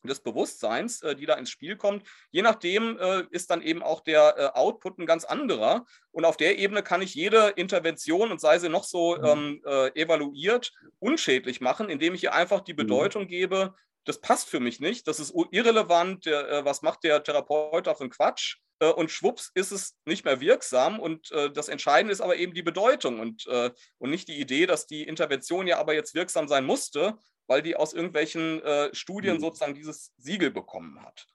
[0.03, 2.05] des Bewusstseins, die da ins Spiel kommt.
[2.29, 2.99] Je nachdem
[3.31, 5.88] ist dann eben auch der Output ein ganz anderer.
[6.12, 9.25] Und auf der Ebene kann ich jede Intervention, und sei sie noch so mhm.
[9.25, 12.77] ähm, äh, evaluiert, unschädlich machen, indem ich ihr einfach die mhm.
[12.77, 13.73] Bedeutung gebe,
[14.06, 18.00] das passt für mich nicht, das ist irrelevant, der, äh, was macht der Therapeut für
[18.00, 18.58] einen Quatsch?
[18.80, 21.00] Äh, und schwupps ist es nicht mehr wirksam.
[21.00, 24.65] Und äh, das Entscheidende ist aber eben die Bedeutung und, äh, und nicht die Idee,
[24.65, 29.38] dass die Intervention ja aber jetzt wirksam sein musste, weil die aus irgendwelchen äh, Studien
[29.38, 29.41] mhm.
[29.41, 31.28] sozusagen dieses Siegel bekommen hat.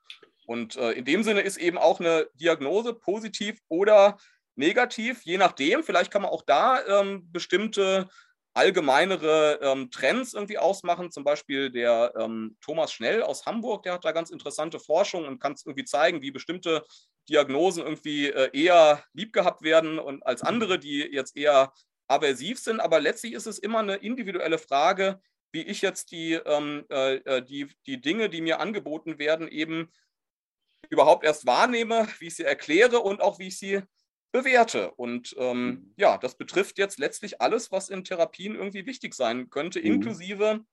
[0.46, 4.18] Und äh, in dem Sinne ist eben auch eine Diagnose positiv oder
[4.56, 5.84] negativ, je nachdem.
[5.84, 8.08] Vielleicht kann man auch da ähm, bestimmte
[8.54, 11.10] allgemeinere ähm, Trends irgendwie ausmachen.
[11.10, 15.40] Zum Beispiel der ähm, Thomas Schnell aus Hamburg, der hat da ganz interessante Forschung und
[15.40, 16.84] kann es irgendwie zeigen, wie bestimmte
[17.28, 21.72] Diagnosen irgendwie äh, eher lieb gehabt werden und als andere, die jetzt eher
[22.08, 22.80] aversiv sind.
[22.80, 25.20] Aber letztlich ist es immer eine individuelle Frage,
[25.52, 29.92] wie ich jetzt die, ähm, äh, äh, die, die Dinge, die mir angeboten werden, eben
[30.88, 33.82] überhaupt erst wahrnehme, wie ich sie erkläre und auch wie ich sie
[34.32, 34.92] bewerte.
[34.92, 35.94] Und ähm, mhm.
[35.96, 39.86] ja, das betrifft jetzt letztlich alles, was in Therapien irgendwie wichtig sein könnte, mhm.
[39.86, 40.64] inklusive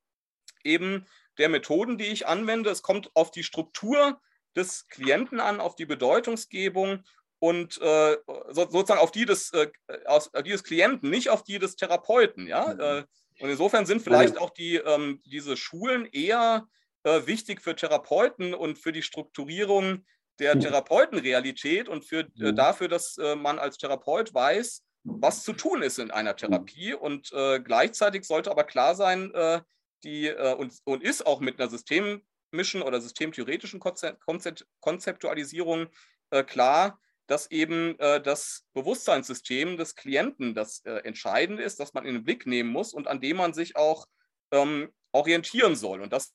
[0.63, 1.05] eben
[1.37, 2.69] der Methoden, die ich anwende.
[2.69, 4.19] Es kommt auf die Struktur
[4.55, 7.03] des Klienten an, auf die Bedeutungsgebung
[7.39, 8.17] und äh,
[8.49, 9.69] so, sozusagen auf die, des, äh,
[10.05, 12.47] auf die des Klienten, nicht auf die des Therapeuten.
[12.47, 12.73] Ja?
[12.73, 12.79] Mhm.
[12.79, 13.03] Äh,
[13.39, 16.67] und insofern sind vielleicht auch die, ähm, diese Schulen eher
[17.03, 20.05] äh, wichtig für Therapeuten und für die Strukturierung
[20.39, 20.61] der hm.
[20.61, 22.55] Therapeutenrealität und für, äh, hm.
[22.55, 26.93] dafür, dass äh, man als Therapeut weiß, was zu tun ist in einer Therapie.
[26.93, 29.61] Und äh, gleichzeitig sollte aber klar sein, äh,
[30.03, 35.87] die, äh, und, und ist auch mit einer systemischen oder systemtheoretischen Konzept, Konzeptualisierung
[36.29, 42.23] äh, klar, dass eben das Bewusstseinssystem des Klienten das Entscheidende ist, das man in den
[42.23, 44.07] Blick nehmen muss und an dem man sich auch
[44.51, 45.99] ähm, orientieren soll.
[45.99, 46.33] Und das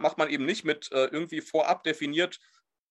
[0.00, 2.40] macht man eben nicht mit irgendwie vorab definiert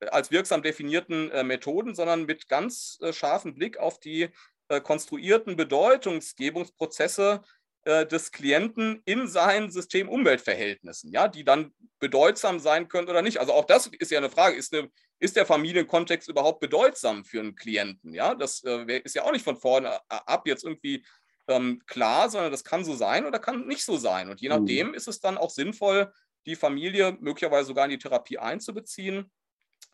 [0.10, 4.30] als wirksam definierten äh, Methoden, sondern mit ganz äh, scharfem Blick auf die
[4.70, 7.42] äh, konstruierten Bedeutungsgebungsprozesse
[7.84, 13.40] des Klienten in seinen System-Umwelt-Verhältnissen, ja, die dann bedeutsam sein können oder nicht.
[13.40, 17.40] Also auch das ist ja eine Frage, ist, eine, ist der Familienkontext überhaupt bedeutsam für
[17.40, 18.14] einen Klienten?
[18.14, 18.62] Ja, das
[19.04, 21.04] ist ja auch nicht von vorne ab jetzt irgendwie
[21.48, 24.30] ähm, klar, sondern das kann so sein oder kann nicht so sein.
[24.30, 24.58] Und je mhm.
[24.58, 26.14] nachdem ist es dann auch sinnvoll,
[26.46, 29.32] die Familie möglicherweise sogar in die Therapie einzubeziehen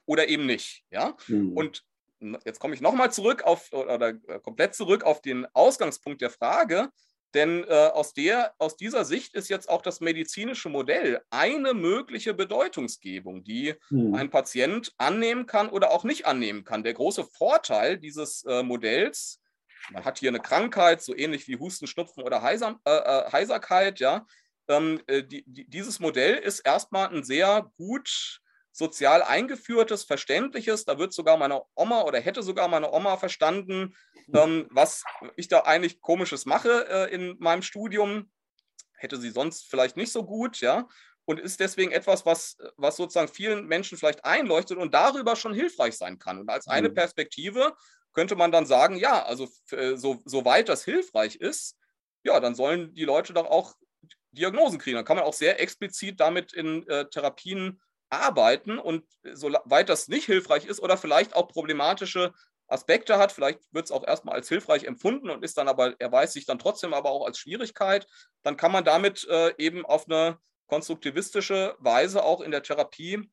[0.07, 0.83] oder eben nicht.
[0.89, 1.15] Ja?
[1.27, 1.53] Mhm.
[1.53, 1.83] Und
[2.45, 6.89] jetzt komme ich nochmal zurück auf oder äh, komplett zurück auf den Ausgangspunkt der Frage.
[7.33, 12.33] Denn äh, aus, der, aus dieser Sicht ist jetzt auch das medizinische Modell eine mögliche
[12.33, 14.15] Bedeutungsgebung, die mhm.
[14.15, 16.83] ein Patient annehmen kann oder auch nicht annehmen kann.
[16.83, 19.41] Der große Vorteil dieses äh, Modells,
[19.91, 23.99] man hat hier eine Krankheit, so ähnlich wie Husten, Schnupfen oder Heiser, äh, äh Heiserkeit,
[23.99, 24.25] ja.
[24.69, 28.41] Ähm, äh, die, die, dieses Modell ist erstmal ein sehr gut
[28.77, 30.85] sozial eingeführtes, verständliches.
[30.85, 33.95] Da wird sogar meine Oma oder hätte sogar meine Oma verstanden,
[34.33, 35.03] ähm, was
[35.35, 38.31] ich da eigentlich komisches mache äh, in meinem Studium.
[38.93, 40.87] Hätte sie sonst vielleicht nicht so gut, ja.
[41.25, 45.97] Und ist deswegen etwas, was, was sozusagen vielen Menschen vielleicht einleuchtet und darüber schon hilfreich
[45.97, 46.39] sein kann.
[46.39, 46.93] Und als eine mhm.
[46.93, 47.73] Perspektive
[48.13, 51.77] könnte man dann sagen, ja, also äh, so, soweit das hilfreich ist,
[52.23, 53.73] ja, dann sollen die Leute doch auch
[54.31, 54.95] Diagnosen kriegen.
[54.95, 60.25] Dann kann man auch sehr explizit damit in äh, Therapien arbeiten und soweit das nicht
[60.25, 62.33] hilfreich ist oder vielleicht auch problematische
[62.67, 66.33] Aspekte hat, vielleicht wird es auch erstmal als hilfreich empfunden und ist dann aber, erweist
[66.33, 68.07] sich dann trotzdem aber auch als Schwierigkeit,
[68.43, 73.29] dann kann man damit äh, eben auf eine konstruktivistische Weise auch in der Therapie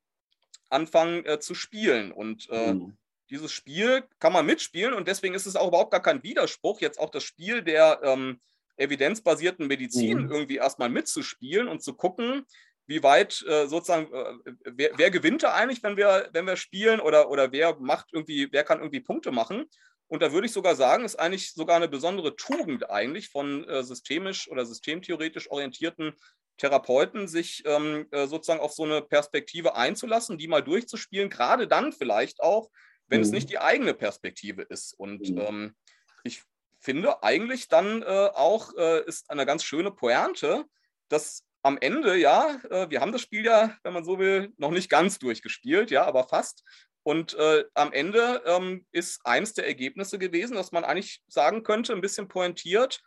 [0.70, 2.12] anfangen äh, zu spielen.
[2.12, 2.96] Und äh, mhm.
[3.30, 7.00] dieses Spiel kann man mitspielen und deswegen ist es auch überhaupt gar kein Widerspruch, jetzt
[7.00, 8.40] auch das Spiel der ähm,
[8.76, 10.30] evidenzbasierten Medizin mhm.
[10.30, 12.44] irgendwie erstmal mitzuspielen und zu gucken,
[12.86, 17.00] wie weit äh, sozusagen, äh, wer, wer, gewinnt da eigentlich, wenn wir, wenn wir spielen
[17.00, 19.66] oder, oder wer macht irgendwie, wer kann irgendwie Punkte machen?
[20.06, 23.82] Und da würde ich sogar sagen, ist eigentlich sogar eine besondere Tugend eigentlich von äh,
[23.82, 26.14] systemisch oder systemtheoretisch orientierten
[26.56, 31.92] Therapeuten, sich ähm, äh, sozusagen auf so eine Perspektive einzulassen, die mal durchzuspielen, gerade dann
[31.92, 32.70] vielleicht auch,
[33.08, 33.24] wenn mhm.
[33.24, 34.92] es nicht die eigene Perspektive ist.
[34.92, 35.38] Und mhm.
[35.38, 35.76] ähm,
[36.22, 36.42] ich
[36.78, 40.64] finde eigentlich dann äh, auch äh, ist eine ganz schöne Pointe,
[41.08, 44.70] dass am Ende, ja, äh, wir haben das Spiel ja, wenn man so will, noch
[44.70, 46.62] nicht ganz durchgespielt, ja, aber fast.
[47.02, 51.92] Und äh, am Ende ähm, ist eines der Ergebnisse gewesen, dass man eigentlich sagen könnte,
[51.92, 53.02] ein bisschen pointiert,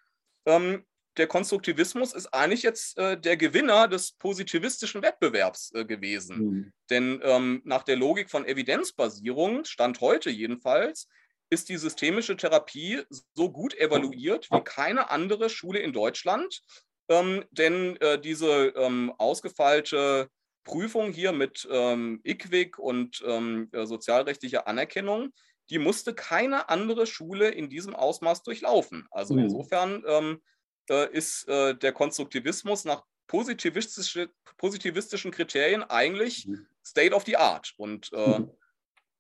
[0.46, 0.86] ähm,
[1.18, 6.38] der Konstruktivismus ist eigentlich jetzt äh, der Gewinner des positivistischen Wettbewerbs äh, gewesen.
[6.38, 6.74] Mhm.
[6.90, 11.08] Denn ähm, nach der Logik von Evidenzbasierung, Stand heute jedenfalls,
[11.50, 16.62] ist die systemische Therapie so gut evaluiert wie keine andere Schule in Deutschland.
[17.10, 20.30] Ähm, denn äh, diese ähm, ausgefeilte
[20.64, 25.32] Prüfung hier mit ähm, IQWIC und ähm, äh, sozialrechtlicher Anerkennung,
[25.70, 29.08] die musste keine andere Schule in diesem Ausmaß durchlaufen.
[29.12, 29.42] Also mhm.
[29.42, 30.42] insofern ähm,
[30.90, 36.68] äh, ist äh, der Konstruktivismus nach positivistische, positivistischen Kriterien eigentlich mhm.
[36.86, 37.74] State of the Art.
[37.78, 38.52] Und äh, mhm.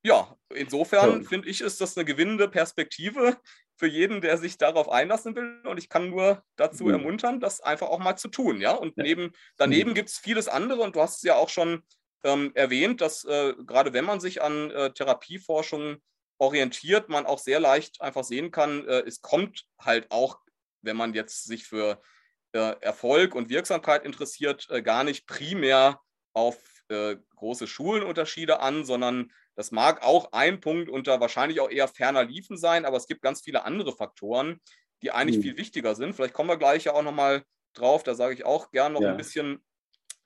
[0.03, 1.27] ja, insofern ja.
[1.27, 3.37] finde ich, ist das eine gewinnende Perspektive
[3.77, 5.61] für jeden, der sich darauf einlassen will.
[5.65, 6.91] Und ich kann nur dazu mhm.
[6.91, 8.59] ermuntern, das einfach auch mal zu tun.
[8.59, 8.97] Ja, und.
[8.97, 9.95] Neben, daneben mhm.
[9.95, 10.81] gibt es vieles andere.
[10.81, 11.83] Und du hast es ja auch schon
[12.23, 15.97] ähm, erwähnt, dass äh, gerade wenn man sich an äh, Therapieforschung
[16.39, 20.39] orientiert, man auch sehr leicht einfach sehen kann, äh, es kommt halt auch,
[20.81, 22.01] wenn man jetzt sich für
[22.53, 26.01] äh, Erfolg und Wirksamkeit interessiert, äh, gar nicht primär
[26.33, 26.57] auf
[26.89, 32.23] äh, große Schulenunterschiede an, sondern das mag auch ein Punkt unter wahrscheinlich auch eher ferner
[32.23, 34.61] Liefen sein, aber es gibt ganz viele andere Faktoren,
[35.01, 35.41] die eigentlich mhm.
[35.41, 36.13] viel wichtiger sind.
[36.13, 37.43] Vielleicht kommen wir gleich ja auch nochmal
[37.73, 39.09] drauf, da sage ich auch gern noch ja.
[39.09, 39.63] ein bisschen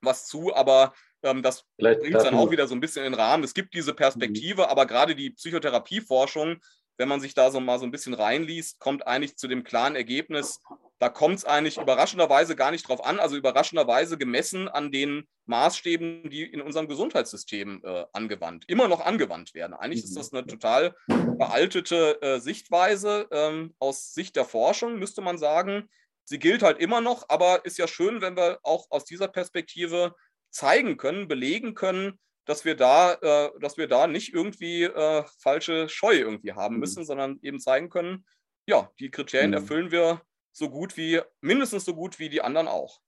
[0.01, 3.19] was zu, aber ähm, das bringt es dann auch wieder so ein bisschen in den
[3.19, 3.43] Rahmen.
[3.45, 4.67] Es gibt diese Perspektive, mhm.
[4.67, 6.59] aber gerade die Psychotherapieforschung,
[6.97, 9.95] wenn man sich da so mal so ein bisschen reinliest, kommt eigentlich zu dem klaren
[9.95, 10.59] Ergebnis,
[11.01, 16.29] da kommt es eigentlich überraschenderweise gar nicht drauf an, also überraschenderweise gemessen an den Maßstäben,
[16.29, 19.73] die in unserem Gesundheitssystem äh, angewandt, immer noch angewandt werden.
[19.73, 20.95] Eigentlich ist das eine total
[21.37, 25.89] veraltete äh, Sichtweise ähm, aus Sicht der Forschung, müsste man sagen.
[26.23, 30.13] Sie gilt halt immer noch, aber ist ja schön, wenn wir auch aus dieser Perspektive
[30.51, 35.89] zeigen können, belegen können, dass wir da, äh, dass wir da nicht irgendwie äh, falsche
[35.89, 36.79] Scheu irgendwie haben mhm.
[36.81, 37.05] müssen, mhm.
[37.05, 38.23] sondern eben zeigen können,
[38.67, 39.57] ja, die Kriterien mhm.
[39.57, 43.01] erfüllen wir so gut wie, mindestens so gut wie die anderen auch.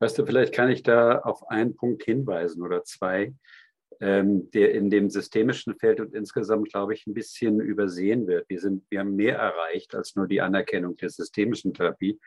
[0.00, 3.34] Weißt du, vielleicht kann ich da auf einen Punkt hinweisen oder zwei,
[4.00, 8.48] ähm, der in dem systemischen Feld und insgesamt, glaube ich, ein bisschen übersehen wird.
[8.48, 12.18] Wir, sind, wir haben mehr erreicht als nur die Anerkennung der systemischen Therapie,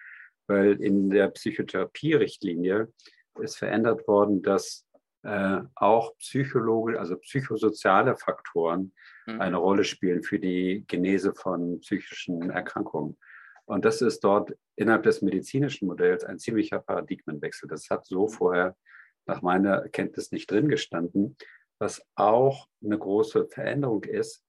[0.48, 2.92] weil in der Psychotherapie-Richtlinie
[3.42, 4.86] ist verändert worden, dass
[5.24, 8.94] äh, auch psychologische, also psychosoziale Faktoren
[9.26, 9.42] mhm.
[9.42, 13.18] eine Rolle spielen für die Genese von psychischen Erkrankungen.
[13.68, 17.68] Und das ist dort innerhalb des medizinischen Modells ein ziemlicher Paradigmenwechsel.
[17.68, 18.30] Das hat so mhm.
[18.30, 18.78] vorher
[19.26, 21.36] nach meiner Kenntnis nicht drin gestanden,
[21.78, 24.44] was auch eine große Veränderung ist.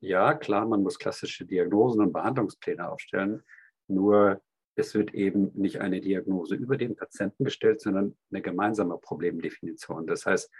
[0.00, 3.42] Ja, klar, man muss klassische Diagnosen und Behandlungspläne aufstellen,
[3.86, 4.42] nur
[4.76, 10.06] es wird eben nicht eine Diagnose über den Patienten gestellt, sondern eine gemeinsame Problemdefinition.
[10.06, 10.50] Das heißt,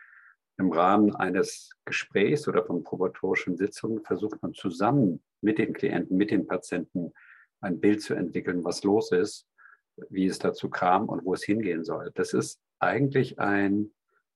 [0.58, 6.30] im Rahmen eines Gesprächs oder von probatorischen Sitzungen versucht man zusammen mit den Klienten, mit
[6.30, 7.12] den Patienten
[7.64, 9.46] ein Bild zu entwickeln, was los ist,
[10.10, 12.10] wie es dazu kam und wo es hingehen soll.
[12.14, 13.90] Das ist eigentlich ein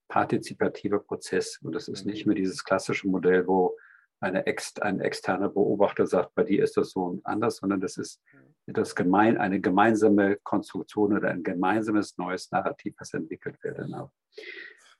[0.08, 3.76] partizipativer Prozess und das ist nicht mehr dieses klassische Modell, wo
[4.20, 7.98] eine ex, ein externer Beobachter sagt, bei dir ist das so und anders, sondern das
[7.98, 8.20] ist
[8.66, 13.78] das gemein, eine gemeinsame Konstruktion oder ein gemeinsames neues Narrativ, was entwickelt wird.
[13.78, 14.10] Genau.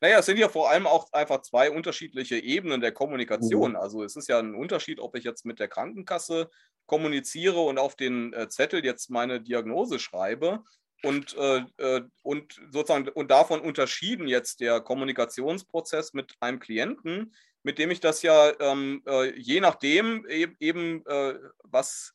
[0.01, 3.73] Naja, es sind ja vor allem auch einfach zwei unterschiedliche Ebenen der Kommunikation.
[3.73, 3.77] Mhm.
[3.77, 6.51] Also es ist ja ein Unterschied, ob ich jetzt mit der Krankenkasse
[6.87, 10.63] kommuniziere und auf den äh, Zettel jetzt meine Diagnose schreibe.
[11.05, 17.79] Und, äh, äh und sozusagen und davon unterschieden jetzt der Kommunikationsprozess mit einem Klienten, mit
[17.79, 22.15] dem ich das ja ähm, äh, je nachdem eben, eben äh, was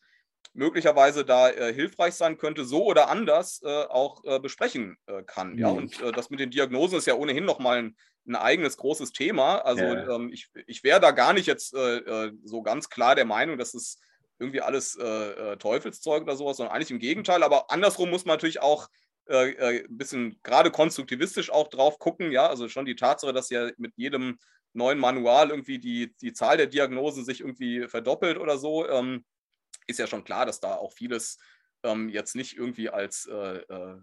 [0.53, 5.57] möglicherweise da äh, hilfreich sein könnte, so oder anders äh, auch äh, besprechen äh, kann.
[5.57, 5.77] Ja, mhm.
[5.77, 9.57] und äh, das mit den Diagnosen ist ja ohnehin nochmal ein, ein eigenes großes Thema.
[9.59, 10.15] Also ja.
[10.15, 13.73] ähm, ich, ich wäre da gar nicht jetzt äh, so ganz klar der Meinung, dass
[13.73, 13.99] es
[14.39, 14.97] irgendwie alles
[15.59, 17.43] Teufelszeug oder sowas, sondern eigentlich im Gegenteil.
[17.43, 18.89] Aber andersrum muss man natürlich auch
[19.25, 22.31] ein bisschen gerade konstruktivistisch auch drauf gucken.
[22.31, 24.39] Ja, also schon die Tatsache, dass ja mit jedem
[24.73, 28.89] neuen Manual irgendwie die, die Zahl der Diagnosen sich irgendwie verdoppelt oder so.
[28.89, 29.23] Ähm,
[29.87, 31.37] ist ja schon klar, dass da auch vieles
[31.83, 33.97] ähm, jetzt nicht irgendwie als äh, äh,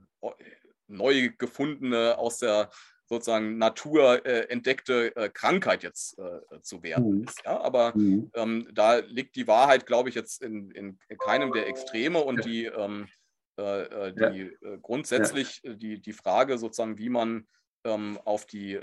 [0.87, 2.71] neu gefundene aus der
[3.11, 7.25] sozusagen Natur äh, entdeckte äh, Krankheit jetzt äh, zu werden mhm.
[7.25, 7.43] ist.
[7.45, 7.61] Ja?
[7.61, 8.31] Aber mhm.
[8.35, 12.67] ähm, da liegt die Wahrheit, glaube ich, jetzt in, in, keinem der Extreme und die,
[12.67, 13.09] ähm,
[13.57, 17.49] äh, die grundsätzlich die, die Frage sozusagen, wie man
[17.83, 18.79] ähm, auf, die,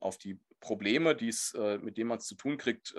[0.00, 2.94] auf die Probleme, die's, mit denen man es zu tun kriegt,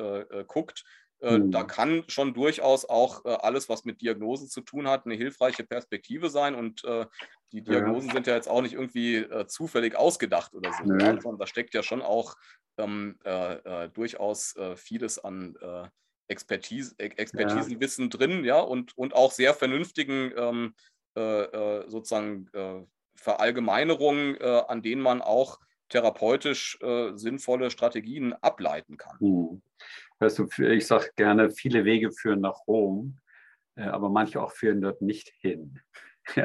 [0.48, 0.84] guckt,
[1.24, 1.52] mhm.
[1.52, 5.64] Da kann schon durchaus auch äh, alles, was mit Diagnosen zu tun hat, eine hilfreiche
[5.64, 6.56] Perspektive sein.
[6.56, 7.06] Und äh,
[7.52, 8.14] die Diagnosen ja.
[8.14, 11.22] sind ja jetzt auch nicht irgendwie zufällig ausgedacht oder so, ja.
[11.22, 12.36] sondern da steckt ja schon auch
[12.78, 15.88] ähm, äh, durchaus äh, vieles an äh,
[16.28, 18.10] Expertise, Expertisenwissen ja.
[18.10, 20.74] drin, ja, und, und auch sehr vernünftigen ähm,
[21.16, 22.50] sozusagen
[23.16, 25.60] Verallgemeinerungen, an denen man auch
[25.90, 26.80] therapeutisch
[27.16, 29.18] sinnvolle Strategien ableiten kann.
[29.20, 29.62] Mhm.
[30.20, 33.18] Weißt du, ich sage gerne, viele Wege führen nach Rom,
[33.76, 35.80] äh, aber manche auch führen dort nicht hin.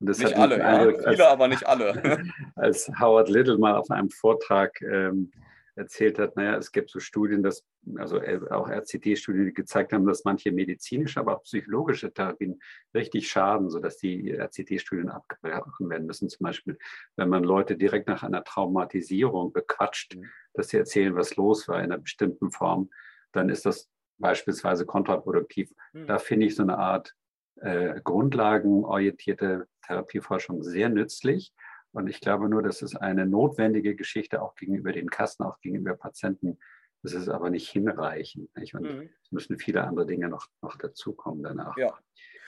[0.00, 1.10] nicht alle, ja.
[1.10, 2.24] viele, aber nicht alle.
[2.56, 5.30] als Howard Little mal auf einem Vortrag ähm,
[5.78, 7.64] erzählt hat, naja, es gibt so Studien, dass,
[7.96, 8.20] also
[8.50, 12.60] auch RCT-Studien, die gezeigt haben, dass manche medizinische, aber auch psychologische Therapien
[12.94, 16.28] richtig schaden, sodass die RCT-Studien abgebrochen werden müssen.
[16.28, 16.78] Zum Beispiel,
[17.16, 20.26] wenn man Leute direkt nach einer Traumatisierung bequatscht, mhm.
[20.54, 22.90] dass sie erzählen, was los war in einer bestimmten Form,
[23.32, 25.72] dann ist das beispielsweise kontraproduktiv.
[25.92, 26.06] Mhm.
[26.08, 27.14] Da finde ich so eine Art
[27.60, 31.52] äh, grundlagenorientierte Therapieforschung sehr nützlich.
[31.98, 35.96] Und ich glaube nur, das ist eine notwendige Geschichte auch gegenüber den Kassen, auch gegenüber
[35.96, 36.58] Patienten.
[37.02, 38.56] Das ist aber nicht hinreichend.
[38.56, 38.74] Nicht?
[38.74, 39.10] Und mhm.
[39.24, 41.76] es müssen viele andere Dinge noch, noch dazukommen danach.
[41.76, 41.98] Ja.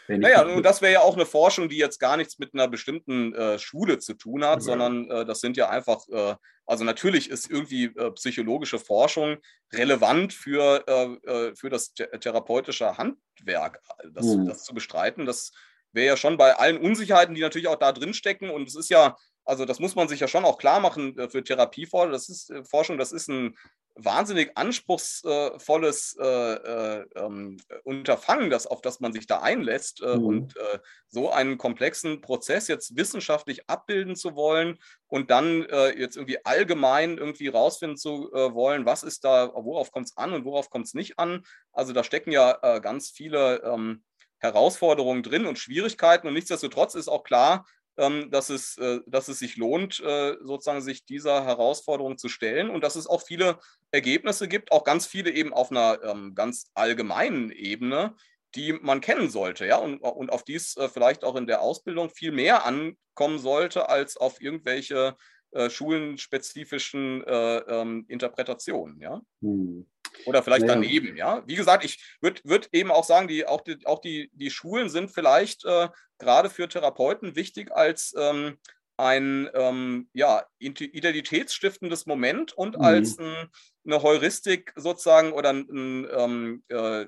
[0.07, 3.35] naja, und das wäre ja auch eine Forschung, die jetzt gar nichts mit einer bestimmten
[3.35, 4.61] äh, Schule zu tun hat, ja.
[4.61, 9.39] sondern äh, das sind ja einfach, äh, also natürlich ist irgendwie äh, psychologische Forschung
[9.73, 13.81] relevant für, äh, äh, für das therapeutische Handwerk,
[14.13, 14.47] das, mhm.
[14.47, 15.27] das zu bestreiten.
[15.27, 15.51] Das
[15.93, 18.51] wäre ja schon bei allen Unsicherheiten, die natürlich auch da drin stecken.
[18.51, 21.29] Und es ist ja also das muss man sich ja schon auch klar machen äh,
[21.29, 22.13] für Therapieforschung.
[22.13, 23.57] Das ist äh, Forschung, das ist ein
[23.97, 30.03] wahnsinnig anspruchsvolles äh, äh, ähm, Unterfangen, das, auf das man sich da einlässt.
[30.03, 30.25] Äh, mhm.
[30.25, 30.79] Und äh,
[31.09, 34.79] so einen komplexen Prozess jetzt wissenschaftlich abbilden zu wollen
[35.09, 35.67] und dann
[35.97, 40.45] jetzt irgendwie allgemein irgendwie rausfinden zu wollen, was ist da, worauf kommt es an und
[40.45, 41.43] worauf kommt es nicht an.
[41.73, 44.05] Also da stecken ja ganz viele ähm,
[44.41, 46.27] Herausforderungen drin und Schwierigkeiten.
[46.27, 47.67] Und nichtsdestotrotz ist auch klar,
[47.97, 52.71] ähm, dass, es, äh, dass es sich lohnt, äh, sozusagen sich dieser Herausforderung zu stellen
[52.71, 53.59] und dass es auch viele
[53.91, 58.15] Ergebnisse gibt, auch ganz viele eben auf einer ähm, ganz allgemeinen Ebene,
[58.55, 62.11] die man kennen sollte, ja, und, und auf es äh, vielleicht auch in der Ausbildung
[62.11, 65.17] viel mehr ankommen sollte als auf irgendwelche
[65.53, 69.21] äh, schulenspezifischen äh, ähm, Interpretationen, ja.
[69.41, 69.87] Hm.
[70.27, 70.75] Oder vielleicht ja.
[70.75, 71.43] daneben, ja.
[71.47, 74.89] Wie gesagt, ich würde würd eben auch sagen, die, auch, die, auch die, die Schulen
[74.89, 75.89] sind vielleicht äh,
[76.19, 78.59] gerade für Therapeuten wichtig als ähm,
[78.97, 82.85] ein ähm, ja, identitätsstiftendes Moment und mhm.
[82.85, 83.49] als ein,
[83.87, 87.07] eine Heuristik sozusagen oder ein, äh,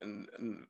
[0.00, 0.68] ein,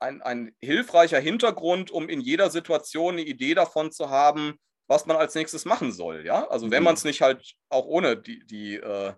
[0.00, 4.58] ein, ein, hilfreicher Hintergrund, um in jeder Situation eine Idee davon zu haben,
[4.88, 6.24] was man als nächstes machen soll.
[6.26, 6.48] Ja?
[6.48, 6.86] Also wenn mhm.
[6.86, 9.12] man es nicht halt auch ohne die, die äh,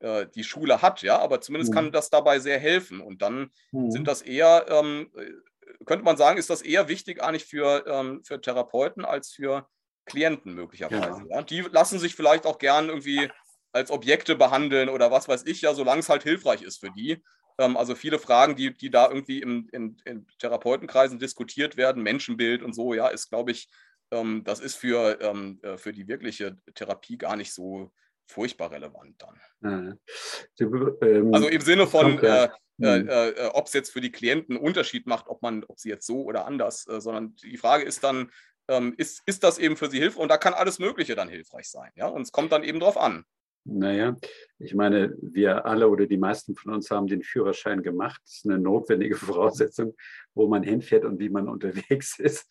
[0.00, 1.76] äh, die Schule hat, ja, aber zumindest mhm.
[1.76, 3.00] kann das dabei sehr helfen.
[3.00, 3.90] Und dann mhm.
[3.90, 8.22] sind das eher, ähm, äh, könnte man sagen, ist das eher wichtig eigentlich für, ähm,
[8.22, 9.66] für Therapeuten als für
[10.04, 11.24] Klienten möglicherweise.
[11.30, 11.36] Ja.
[11.36, 11.42] ja.
[11.42, 13.30] Die lassen sich vielleicht auch gern irgendwie
[13.72, 17.22] als Objekte behandeln oder was weiß ich, ja, solange es halt hilfreich ist für die.
[17.58, 22.62] Ähm, also viele Fragen, die, die da irgendwie im, in, in Therapeutenkreisen diskutiert werden, Menschenbild
[22.62, 23.68] und so, ja, ist, glaube ich,
[24.10, 27.92] ähm, das ist für, ähm, äh, für die wirkliche Therapie gar nicht so
[28.26, 29.98] furchtbar relevant dann.
[30.60, 32.48] Ähm, also im Sinne von, äh,
[32.82, 33.08] äh, mhm.
[33.08, 35.90] äh, äh, ob es jetzt für die Klienten einen Unterschied macht, ob man, ob sie
[35.90, 38.30] jetzt so oder anders, äh, sondern die Frage ist dann,
[38.68, 40.22] ähm, ist, ist das eben für sie hilfreich?
[40.22, 41.90] Und da kann alles Mögliche dann hilfreich sein.
[41.96, 42.08] Ja?
[42.08, 43.24] Und es kommt dann eben drauf an.
[43.66, 44.14] Naja,
[44.58, 48.20] ich meine, wir alle oder die meisten von uns haben den Führerschein gemacht.
[48.24, 49.94] Das ist eine notwendige Voraussetzung,
[50.34, 52.46] wo man hinfährt und wie man unterwegs ist.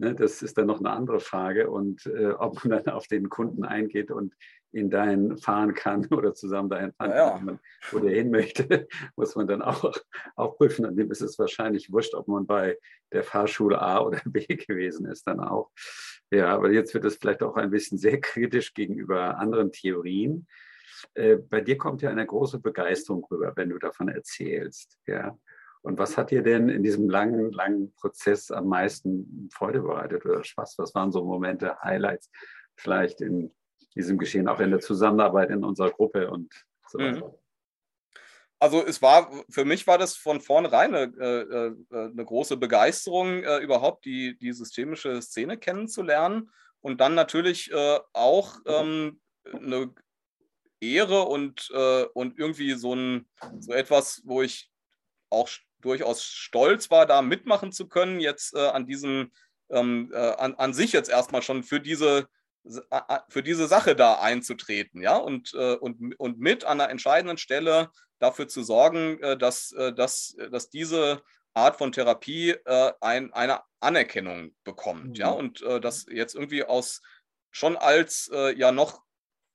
[0.00, 1.70] Ne, das ist dann noch eine andere Frage.
[1.70, 4.34] Und äh, ob man dann auf den Kunden eingeht und
[4.72, 7.58] ihn dahin fahren kann oder zusammen dahin fahren ja, kann, ja.
[7.90, 9.92] wo der hin möchte, muss man dann auch,
[10.36, 10.86] auch prüfen.
[10.86, 12.78] An dem ist es wahrscheinlich wurscht, ob man bei
[13.12, 15.70] der Fahrschule A oder B gewesen ist, dann auch.
[16.30, 20.46] Ja, aber jetzt wird es vielleicht auch ein bisschen sehr kritisch gegenüber anderen Theorien.
[21.12, 24.98] Äh, bei dir kommt ja eine große Begeisterung rüber, wenn du davon erzählst.
[25.06, 25.36] Ja.
[25.82, 30.44] Und was hat dir denn in diesem langen, langen Prozess am meisten Freude bereitet oder
[30.44, 30.76] Spaß?
[30.78, 32.30] Was waren so Momente, Highlights
[32.76, 33.54] vielleicht in
[33.94, 36.52] diesem Geschehen, auch in der Zusammenarbeit in unserer Gruppe und
[36.86, 37.26] so weiter?
[37.26, 37.34] Mhm.
[38.62, 41.74] Also es war, für mich war das von vornherein eine, äh, äh
[42.10, 46.50] eine große Begeisterung, äh, überhaupt die, die systemische Szene kennenzulernen
[46.82, 49.18] und dann natürlich äh, auch ähm,
[49.50, 49.94] eine
[50.78, 53.26] Ehre und, äh, und irgendwie so, ein,
[53.58, 54.70] so etwas, wo ich
[55.30, 55.48] auch
[55.80, 59.32] durchaus stolz war, da mitmachen zu können, jetzt äh, an diesem,
[59.70, 62.28] ähm, äh, an, an sich jetzt erstmal schon für diese,
[63.28, 67.90] für diese Sache da einzutreten, ja, und, äh, und, und mit an einer entscheidenden Stelle
[68.18, 71.22] dafür zu sorgen, äh, dass, äh, dass, dass diese
[71.54, 75.14] Art von Therapie äh, ein, eine Anerkennung bekommt, mhm.
[75.14, 77.00] ja, und das jetzt irgendwie aus
[77.50, 79.00] schon als ja noch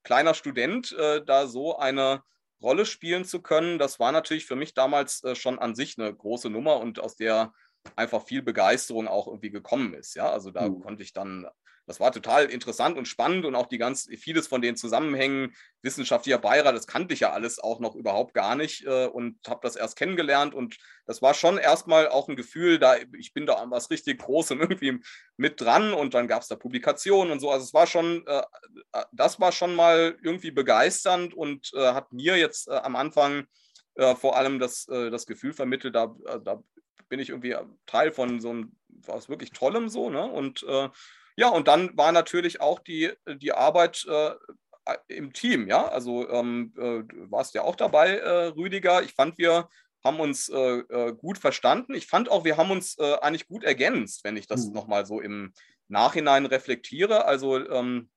[0.04, 2.24] kleiner Student da so eine
[2.62, 6.14] Rolle spielen zu können, das war natürlich für mich damals äh, schon an sich eine
[6.14, 7.54] große Nummer und aus der
[7.96, 10.16] einfach viel Begeisterung auch irgendwie gekommen ist.
[10.16, 10.80] Ja, also da mhm.
[10.80, 11.48] konnte ich dann
[11.88, 16.40] das war total interessant und spannend und auch die ganz, vieles von den Zusammenhängen, wissenschaftlicher
[16.40, 19.76] Beirat, das kannte ich ja alles auch noch überhaupt gar nicht äh, und habe das
[19.76, 23.72] erst kennengelernt und das war schon erstmal auch ein Gefühl, da ich bin da an
[23.72, 25.00] was richtig Großem irgendwie
[25.38, 27.52] mit dran und dann gab es da Publikationen und so.
[27.52, 28.42] Also es war schon, äh,
[28.94, 33.46] äh, das war schon mal irgendwie begeisternd und äh, hat mir jetzt äh, am Anfang
[33.96, 36.14] äh, vor allem das, das Gefühl vermittelt, da,
[36.44, 36.62] da
[37.08, 37.56] bin ich irgendwie
[37.86, 40.22] Teil von so einem, was wirklich Tollem so, ne?
[40.22, 40.66] Und
[41.36, 44.36] ja, und dann war natürlich auch die, die Arbeit äh,
[45.08, 45.88] im Team, ja.
[45.88, 49.04] Also ähm, äh, du warst ja auch dabei, äh, Rüdiger.
[49.04, 49.70] Ich fand, wir
[50.04, 51.96] haben uns äh, äh, gut verstanden.
[51.96, 54.74] Ich fand auch, wir haben uns äh, eigentlich gut ergänzt, wenn ich das mhm.
[54.74, 55.54] nochmal so im
[55.88, 57.26] Nachhinein reflektiere.
[57.26, 58.10] Also ähm,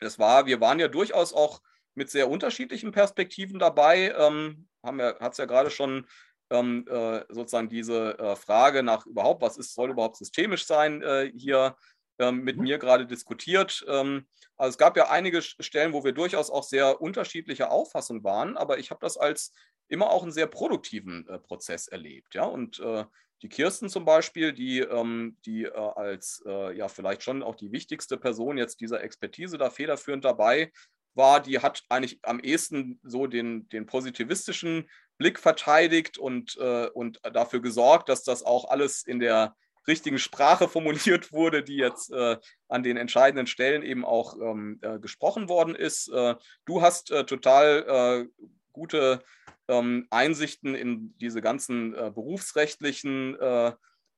[0.00, 1.60] das war, wir waren ja durchaus auch
[1.94, 4.14] mit sehr unterschiedlichen Perspektiven dabei.
[4.16, 6.06] Ähm, haben ja, hat es ja gerade schon
[6.50, 11.30] ähm, äh, sozusagen diese äh, Frage nach überhaupt, was ist, soll überhaupt systemisch sein, äh,
[11.36, 11.76] hier
[12.18, 12.64] ähm, mit mhm.
[12.64, 13.84] mir gerade diskutiert.
[13.88, 18.56] Ähm, also es gab ja einige Stellen, wo wir durchaus auch sehr unterschiedlicher Auffassung waren,
[18.56, 19.52] aber ich habe das als
[19.88, 22.34] immer auch einen sehr produktiven äh, Prozess erlebt.
[22.34, 22.44] Ja?
[22.44, 23.04] Und äh,
[23.42, 28.16] die Kirsten zum Beispiel, die, ähm, die äh, als ja vielleicht schon auch die wichtigste
[28.16, 30.72] Person jetzt dieser Expertise da federführend dabei
[31.14, 34.88] war, die hat eigentlich am ehesten so den, den positivistischen
[35.18, 39.56] Blick verteidigt und, und dafür gesorgt, dass das auch alles in der
[39.86, 42.36] richtigen Sprache formuliert wurde, die jetzt äh,
[42.68, 46.08] an den entscheidenden Stellen eben auch ähm, äh, gesprochen worden ist.
[46.08, 46.34] Äh,
[46.64, 49.22] du hast äh, total äh, gute
[49.68, 53.36] ähm, Einsichten in diese ganzen äh, berufsrechtlichen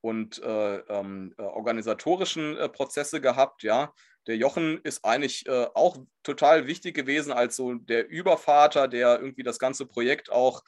[0.00, 3.92] und ähm, organisatorischen Prozesse gehabt, ja.
[4.28, 9.58] Der Jochen ist eigentlich auch total wichtig gewesen als so der Übervater, der irgendwie das
[9.58, 10.62] ganze Projekt auch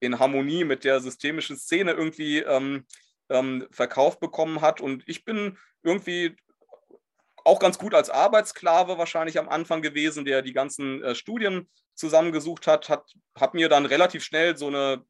[0.00, 2.84] in Harmonie mit der systemischen Szene irgendwie ähm,
[3.28, 4.80] ähm, verkauft bekommen hat.
[4.80, 6.36] Und ich bin irgendwie
[7.44, 12.66] auch ganz gut als Arbeitssklave wahrscheinlich am Anfang gewesen, der die ganzen äh, Studien zusammengesucht
[12.66, 15.04] hat, hat, hat mir dann relativ schnell so eine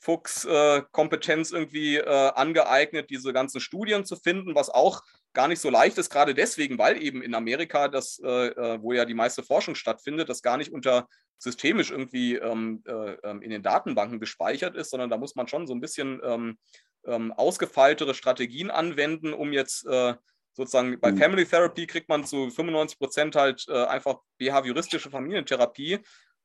[0.00, 5.68] Spürfuchs-Kompetenz äh, irgendwie äh, angeeignet, diese ganzen Studien zu finden, was auch gar nicht so
[5.68, 9.42] leicht ist, gerade deswegen, weil eben in Amerika, das, äh, äh, wo ja die meiste
[9.42, 14.74] Forschung stattfindet, das gar nicht unter systemisch irgendwie ähm, äh, ähm, in den Datenbanken gespeichert
[14.74, 16.58] ist, sondern da muss man schon so ein bisschen ähm,
[17.04, 20.14] ähm ausgefeiltere Strategien anwenden, um jetzt äh,
[20.54, 21.18] sozusagen bei mhm.
[21.18, 25.98] Family Therapy kriegt man zu 95 Prozent halt einfach behavioristische Familientherapie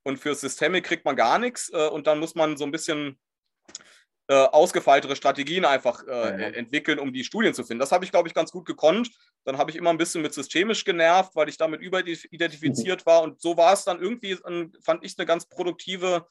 [0.03, 3.17] und für Systemic kriegt man gar nichts und dann muss man so ein bisschen
[4.31, 6.47] äh, ausgefeiltere Strategien einfach äh, ja.
[6.51, 7.81] entwickeln, um die Studien zu finden.
[7.81, 9.11] Das habe ich, glaube ich, ganz gut gekonnt.
[9.43, 13.09] Dann habe ich immer ein bisschen mit systemisch genervt, weil ich damit überidentifiziert mhm.
[13.09, 13.23] war.
[13.23, 14.37] Und so war es dann irgendwie,
[14.81, 16.27] fand ich, eine ganz produktive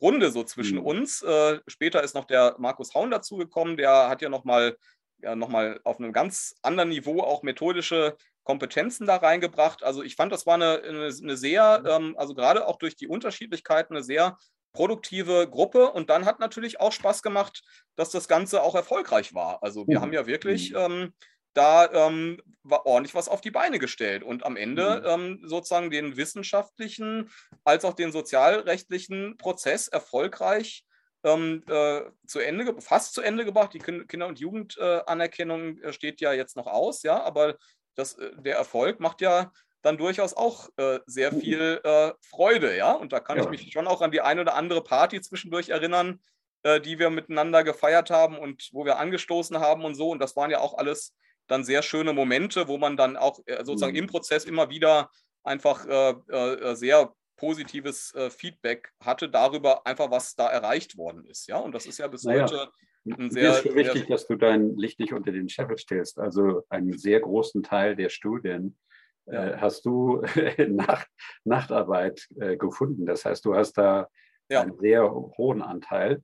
[0.00, 0.86] Runde so zwischen mhm.
[0.86, 1.22] uns.
[1.22, 3.76] Äh, später ist noch der Markus Haun dazugekommen.
[3.76, 4.76] Der hat ja nochmal
[5.22, 9.84] ja, noch auf einem ganz anderen Niveau auch methodische Kompetenzen da reingebracht.
[9.84, 11.86] Also ich fand, das war eine, eine, eine sehr, mhm.
[11.86, 14.36] ähm, also gerade auch durch die Unterschiedlichkeiten, eine sehr
[14.74, 17.62] produktive Gruppe und dann hat natürlich auch Spaß gemacht,
[17.96, 19.62] dass das Ganze auch erfolgreich war.
[19.62, 20.02] Also wir mhm.
[20.02, 20.76] haben ja wirklich mhm.
[20.76, 21.14] ähm,
[21.54, 25.06] da ähm, ordentlich was auf die Beine gestellt und am Ende mhm.
[25.06, 27.30] ähm, sozusagen den wissenschaftlichen
[27.62, 30.84] als auch den sozialrechtlichen Prozess erfolgreich
[31.22, 33.72] ähm, äh, zu Ende, fast zu Ende gebracht.
[33.72, 37.56] Die Kinder- und Jugendanerkennung äh, steht ja jetzt noch aus, ja, aber
[37.94, 39.52] das, äh, der Erfolg macht ja
[39.84, 41.40] dann durchaus auch äh, sehr mhm.
[41.40, 42.92] viel äh, Freude, ja.
[42.92, 43.44] Und da kann ja.
[43.44, 46.20] ich mich schon auch an die eine oder andere Party zwischendurch erinnern,
[46.62, 50.08] äh, die wir miteinander gefeiert haben und wo wir angestoßen haben und so.
[50.08, 51.14] Und das waren ja auch alles
[51.48, 53.98] dann sehr schöne Momente, wo man dann auch äh, sozusagen mhm.
[53.98, 55.10] im Prozess immer wieder
[55.42, 61.58] einfach äh, äh, sehr positives Feedback hatte darüber einfach, was da erreicht worden ist, ja.
[61.58, 62.44] Und das ist ja bis naja.
[62.44, 62.70] heute
[63.04, 63.50] ein sehr.
[63.50, 66.20] Mir ist schon wichtig, dass du dein Licht nicht unter den Scheffel stellst.
[66.20, 68.78] Also einen sehr großen Teil der Studien
[69.26, 69.32] ja.
[69.32, 70.22] Äh, hast du
[70.68, 71.08] Nacht,
[71.44, 73.06] Nachtarbeit äh, gefunden.
[73.06, 74.08] Das heißt, du hast da
[74.48, 74.62] ja.
[74.62, 76.22] einen sehr hohen Anteil.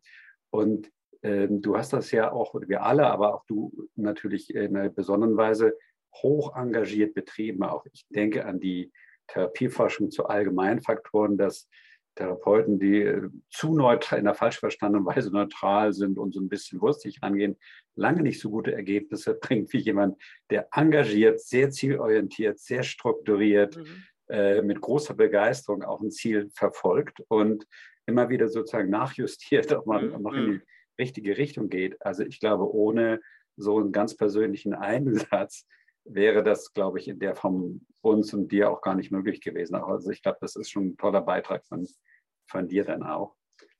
[0.50, 0.90] Und
[1.22, 5.36] ähm, du hast das ja auch, wir alle, aber auch du natürlich in einer besonderen
[5.36, 5.74] Weise
[6.16, 7.62] hoch engagiert betrieben.
[7.62, 8.92] Auch ich denke an die
[9.28, 11.68] Therapieforschung zu Allgemeinfaktoren, dass
[12.16, 16.48] Therapeuten, die äh, zu neutral, in der falsch verstandenen Weise neutral sind und so ein
[16.48, 17.56] bisschen wurstig angehen,
[17.94, 24.04] lange nicht so gute Ergebnisse bringt wie jemand, der engagiert, sehr zielorientiert, sehr strukturiert, mhm.
[24.28, 27.66] äh, mit großer Begeisterung auch ein Ziel verfolgt und
[28.06, 30.22] immer wieder sozusagen nachjustiert, ob man mhm.
[30.22, 30.62] noch in die mhm.
[30.98, 31.96] richtige Richtung geht.
[32.04, 33.20] Also ich glaube, ohne
[33.56, 35.66] so einen ganz persönlichen Einsatz
[36.14, 39.74] wäre das, glaube ich, in der Form uns und dir auch gar nicht möglich gewesen.
[39.74, 41.86] Also ich glaube, das ist schon ein toller Beitrag von,
[42.46, 43.34] von dir dann auch.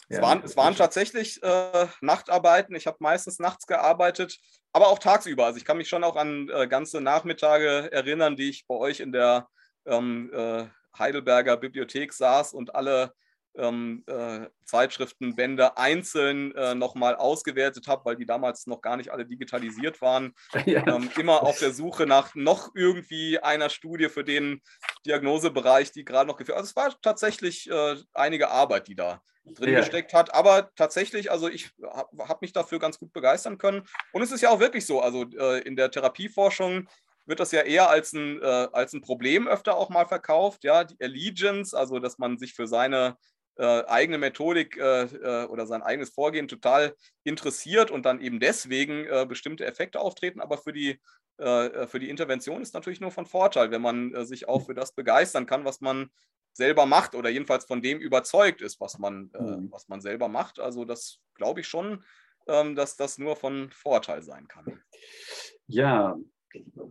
[0.09, 2.75] Es, ja, waren, es waren tatsächlich äh, Nachtarbeiten.
[2.75, 4.39] Ich habe meistens nachts gearbeitet,
[4.73, 5.47] aber auch tagsüber.
[5.47, 9.01] Also ich kann mich schon auch an äh, ganze Nachmittage erinnern, die ich bei euch
[9.01, 9.49] in der
[9.87, 10.67] ähm, äh,
[10.99, 13.15] Heidelberger Bibliothek saß und alle
[13.57, 19.27] ähm, äh, Zeitschriftenbände einzeln äh, nochmal ausgewertet habe, weil die damals noch gar nicht alle
[19.27, 20.35] digitalisiert waren.
[20.67, 20.87] Ja.
[20.87, 24.61] Ähm, immer auf der Suche nach noch irgendwie einer Studie für den
[25.07, 29.73] Diagnosebereich, die gerade noch geführt Also es war tatsächlich äh, einige Arbeit, die da drin
[29.73, 29.81] ja.
[29.81, 30.33] gesteckt hat.
[30.35, 33.83] Aber tatsächlich, also ich habe hab mich dafür ganz gut begeistern können.
[34.13, 36.89] Und es ist ja auch wirklich so, also äh, in der Therapieforschung
[37.27, 40.85] wird das ja eher als ein, äh, als ein Problem öfter auch mal verkauft, ja,
[40.85, 43.17] die Allegiance, also dass man sich für seine
[43.61, 49.05] äh, eigene Methodik äh, äh, oder sein eigenes Vorgehen total interessiert und dann eben deswegen
[49.05, 50.41] äh, bestimmte Effekte auftreten.
[50.41, 50.99] Aber für die,
[51.37, 54.93] äh, für die Intervention ist natürlich nur von Vorteil, wenn man sich auch für das
[54.93, 56.09] begeistern kann, was man
[56.55, 59.69] selber macht oder jedenfalls von dem überzeugt ist, was man, mhm.
[59.71, 60.59] was man selber macht.
[60.59, 62.03] Also das glaube ich schon,
[62.49, 64.83] ähm, dass das nur von Vorteil sein kann.
[65.67, 66.17] Ja,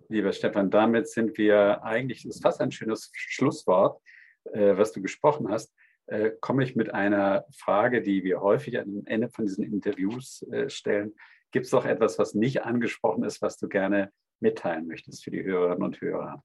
[0.07, 3.99] lieber Stefan, damit sind wir eigentlich, das ist fast ein schönes Schlusswort,
[4.45, 5.73] was du gesprochen hast
[6.09, 10.69] äh, komme ich mit einer Frage, die wir häufig am Ende von diesen Interviews äh,
[10.69, 11.15] stellen.
[11.51, 15.43] Gibt es doch etwas, was nicht angesprochen ist, was du gerne mitteilen möchtest für die
[15.43, 16.43] Hörerinnen und Hörer?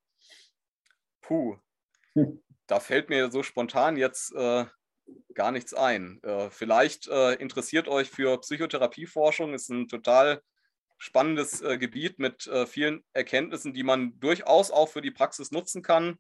[1.23, 1.57] Puh,
[2.15, 2.43] hm.
[2.67, 4.67] da fällt mir so spontan jetzt äh,
[5.33, 6.23] gar nichts ein.
[6.23, 10.43] Äh, vielleicht äh, interessiert euch für Psychotherapieforschung, ist ein total
[10.99, 16.19] spannendes äh, Gebiet mit vielen Erkenntnissen, die man durchaus auch für die Praxis nutzen kann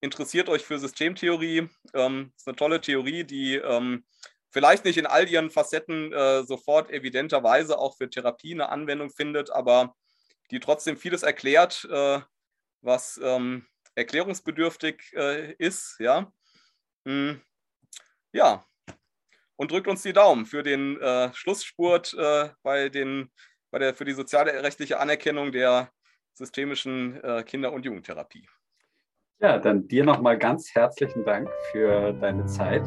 [0.00, 1.68] interessiert euch für Systemtheorie.
[1.94, 4.04] Ähm, ist eine tolle Theorie, die ähm,
[4.50, 9.50] vielleicht nicht in all ihren Facetten äh, sofort evidenterweise auch für Therapie eine Anwendung findet,
[9.50, 9.94] aber
[10.50, 12.20] die trotzdem vieles erklärt, äh,
[12.80, 15.96] was ähm, erklärungsbedürftig äh, ist.
[15.98, 16.32] Ja?
[17.04, 17.40] Hm.
[18.32, 18.64] ja,
[19.58, 23.30] und drückt uns die Daumen für den äh, Schlussspurt äh, bei den,
[23.70, 25.92] bei der, für die soziale rechtliche Anerkennung der
[26.32, 28.48] systemischen äh, Kinder- und Jugendtherapie.
[29.40, 32.82] Ja, dann dir nochmal ganz herzlichen Dank für deine Zeit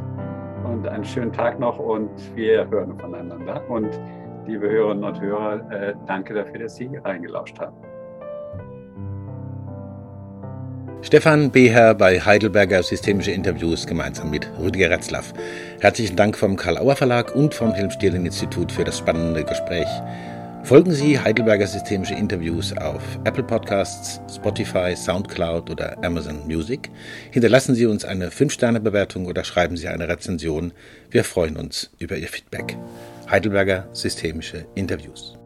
[0.66, 3.64] und einen schönen Tag noch und wir hören voneinander.
[3.70, 3.98] Und
[4.46, 7.78] liebe Hörerinnen und Hörer, äh, danke dafür, dass Sie reingelauscht haben.
[11.02, 15.34] Stefan Beher bei Heidelberger Systemische Interviews gemeinsam mit Rüdiger Retzlaff.
[15.80, 19.88] Herzlichen Dank vom Karl-Auer Verlag und vom Helm-Stierlin-Institut für das spannende Gespräch.
[20.64, 26.90] Folgen Sie Heidelberger Systemische Interviews auf Apple Podcasts, Spotify, SoundCloud oder Amazon Music.
[27.32, 30.72] Hinterlassen Sie uns eine 5-Sterne-Bewertung oder schreiben Sie eine Rezension.
[31.10, 32.78] Wir freuen uns über Ihr Feedback.
[33.30, 35.41] Heidelberger Systemische Interviews.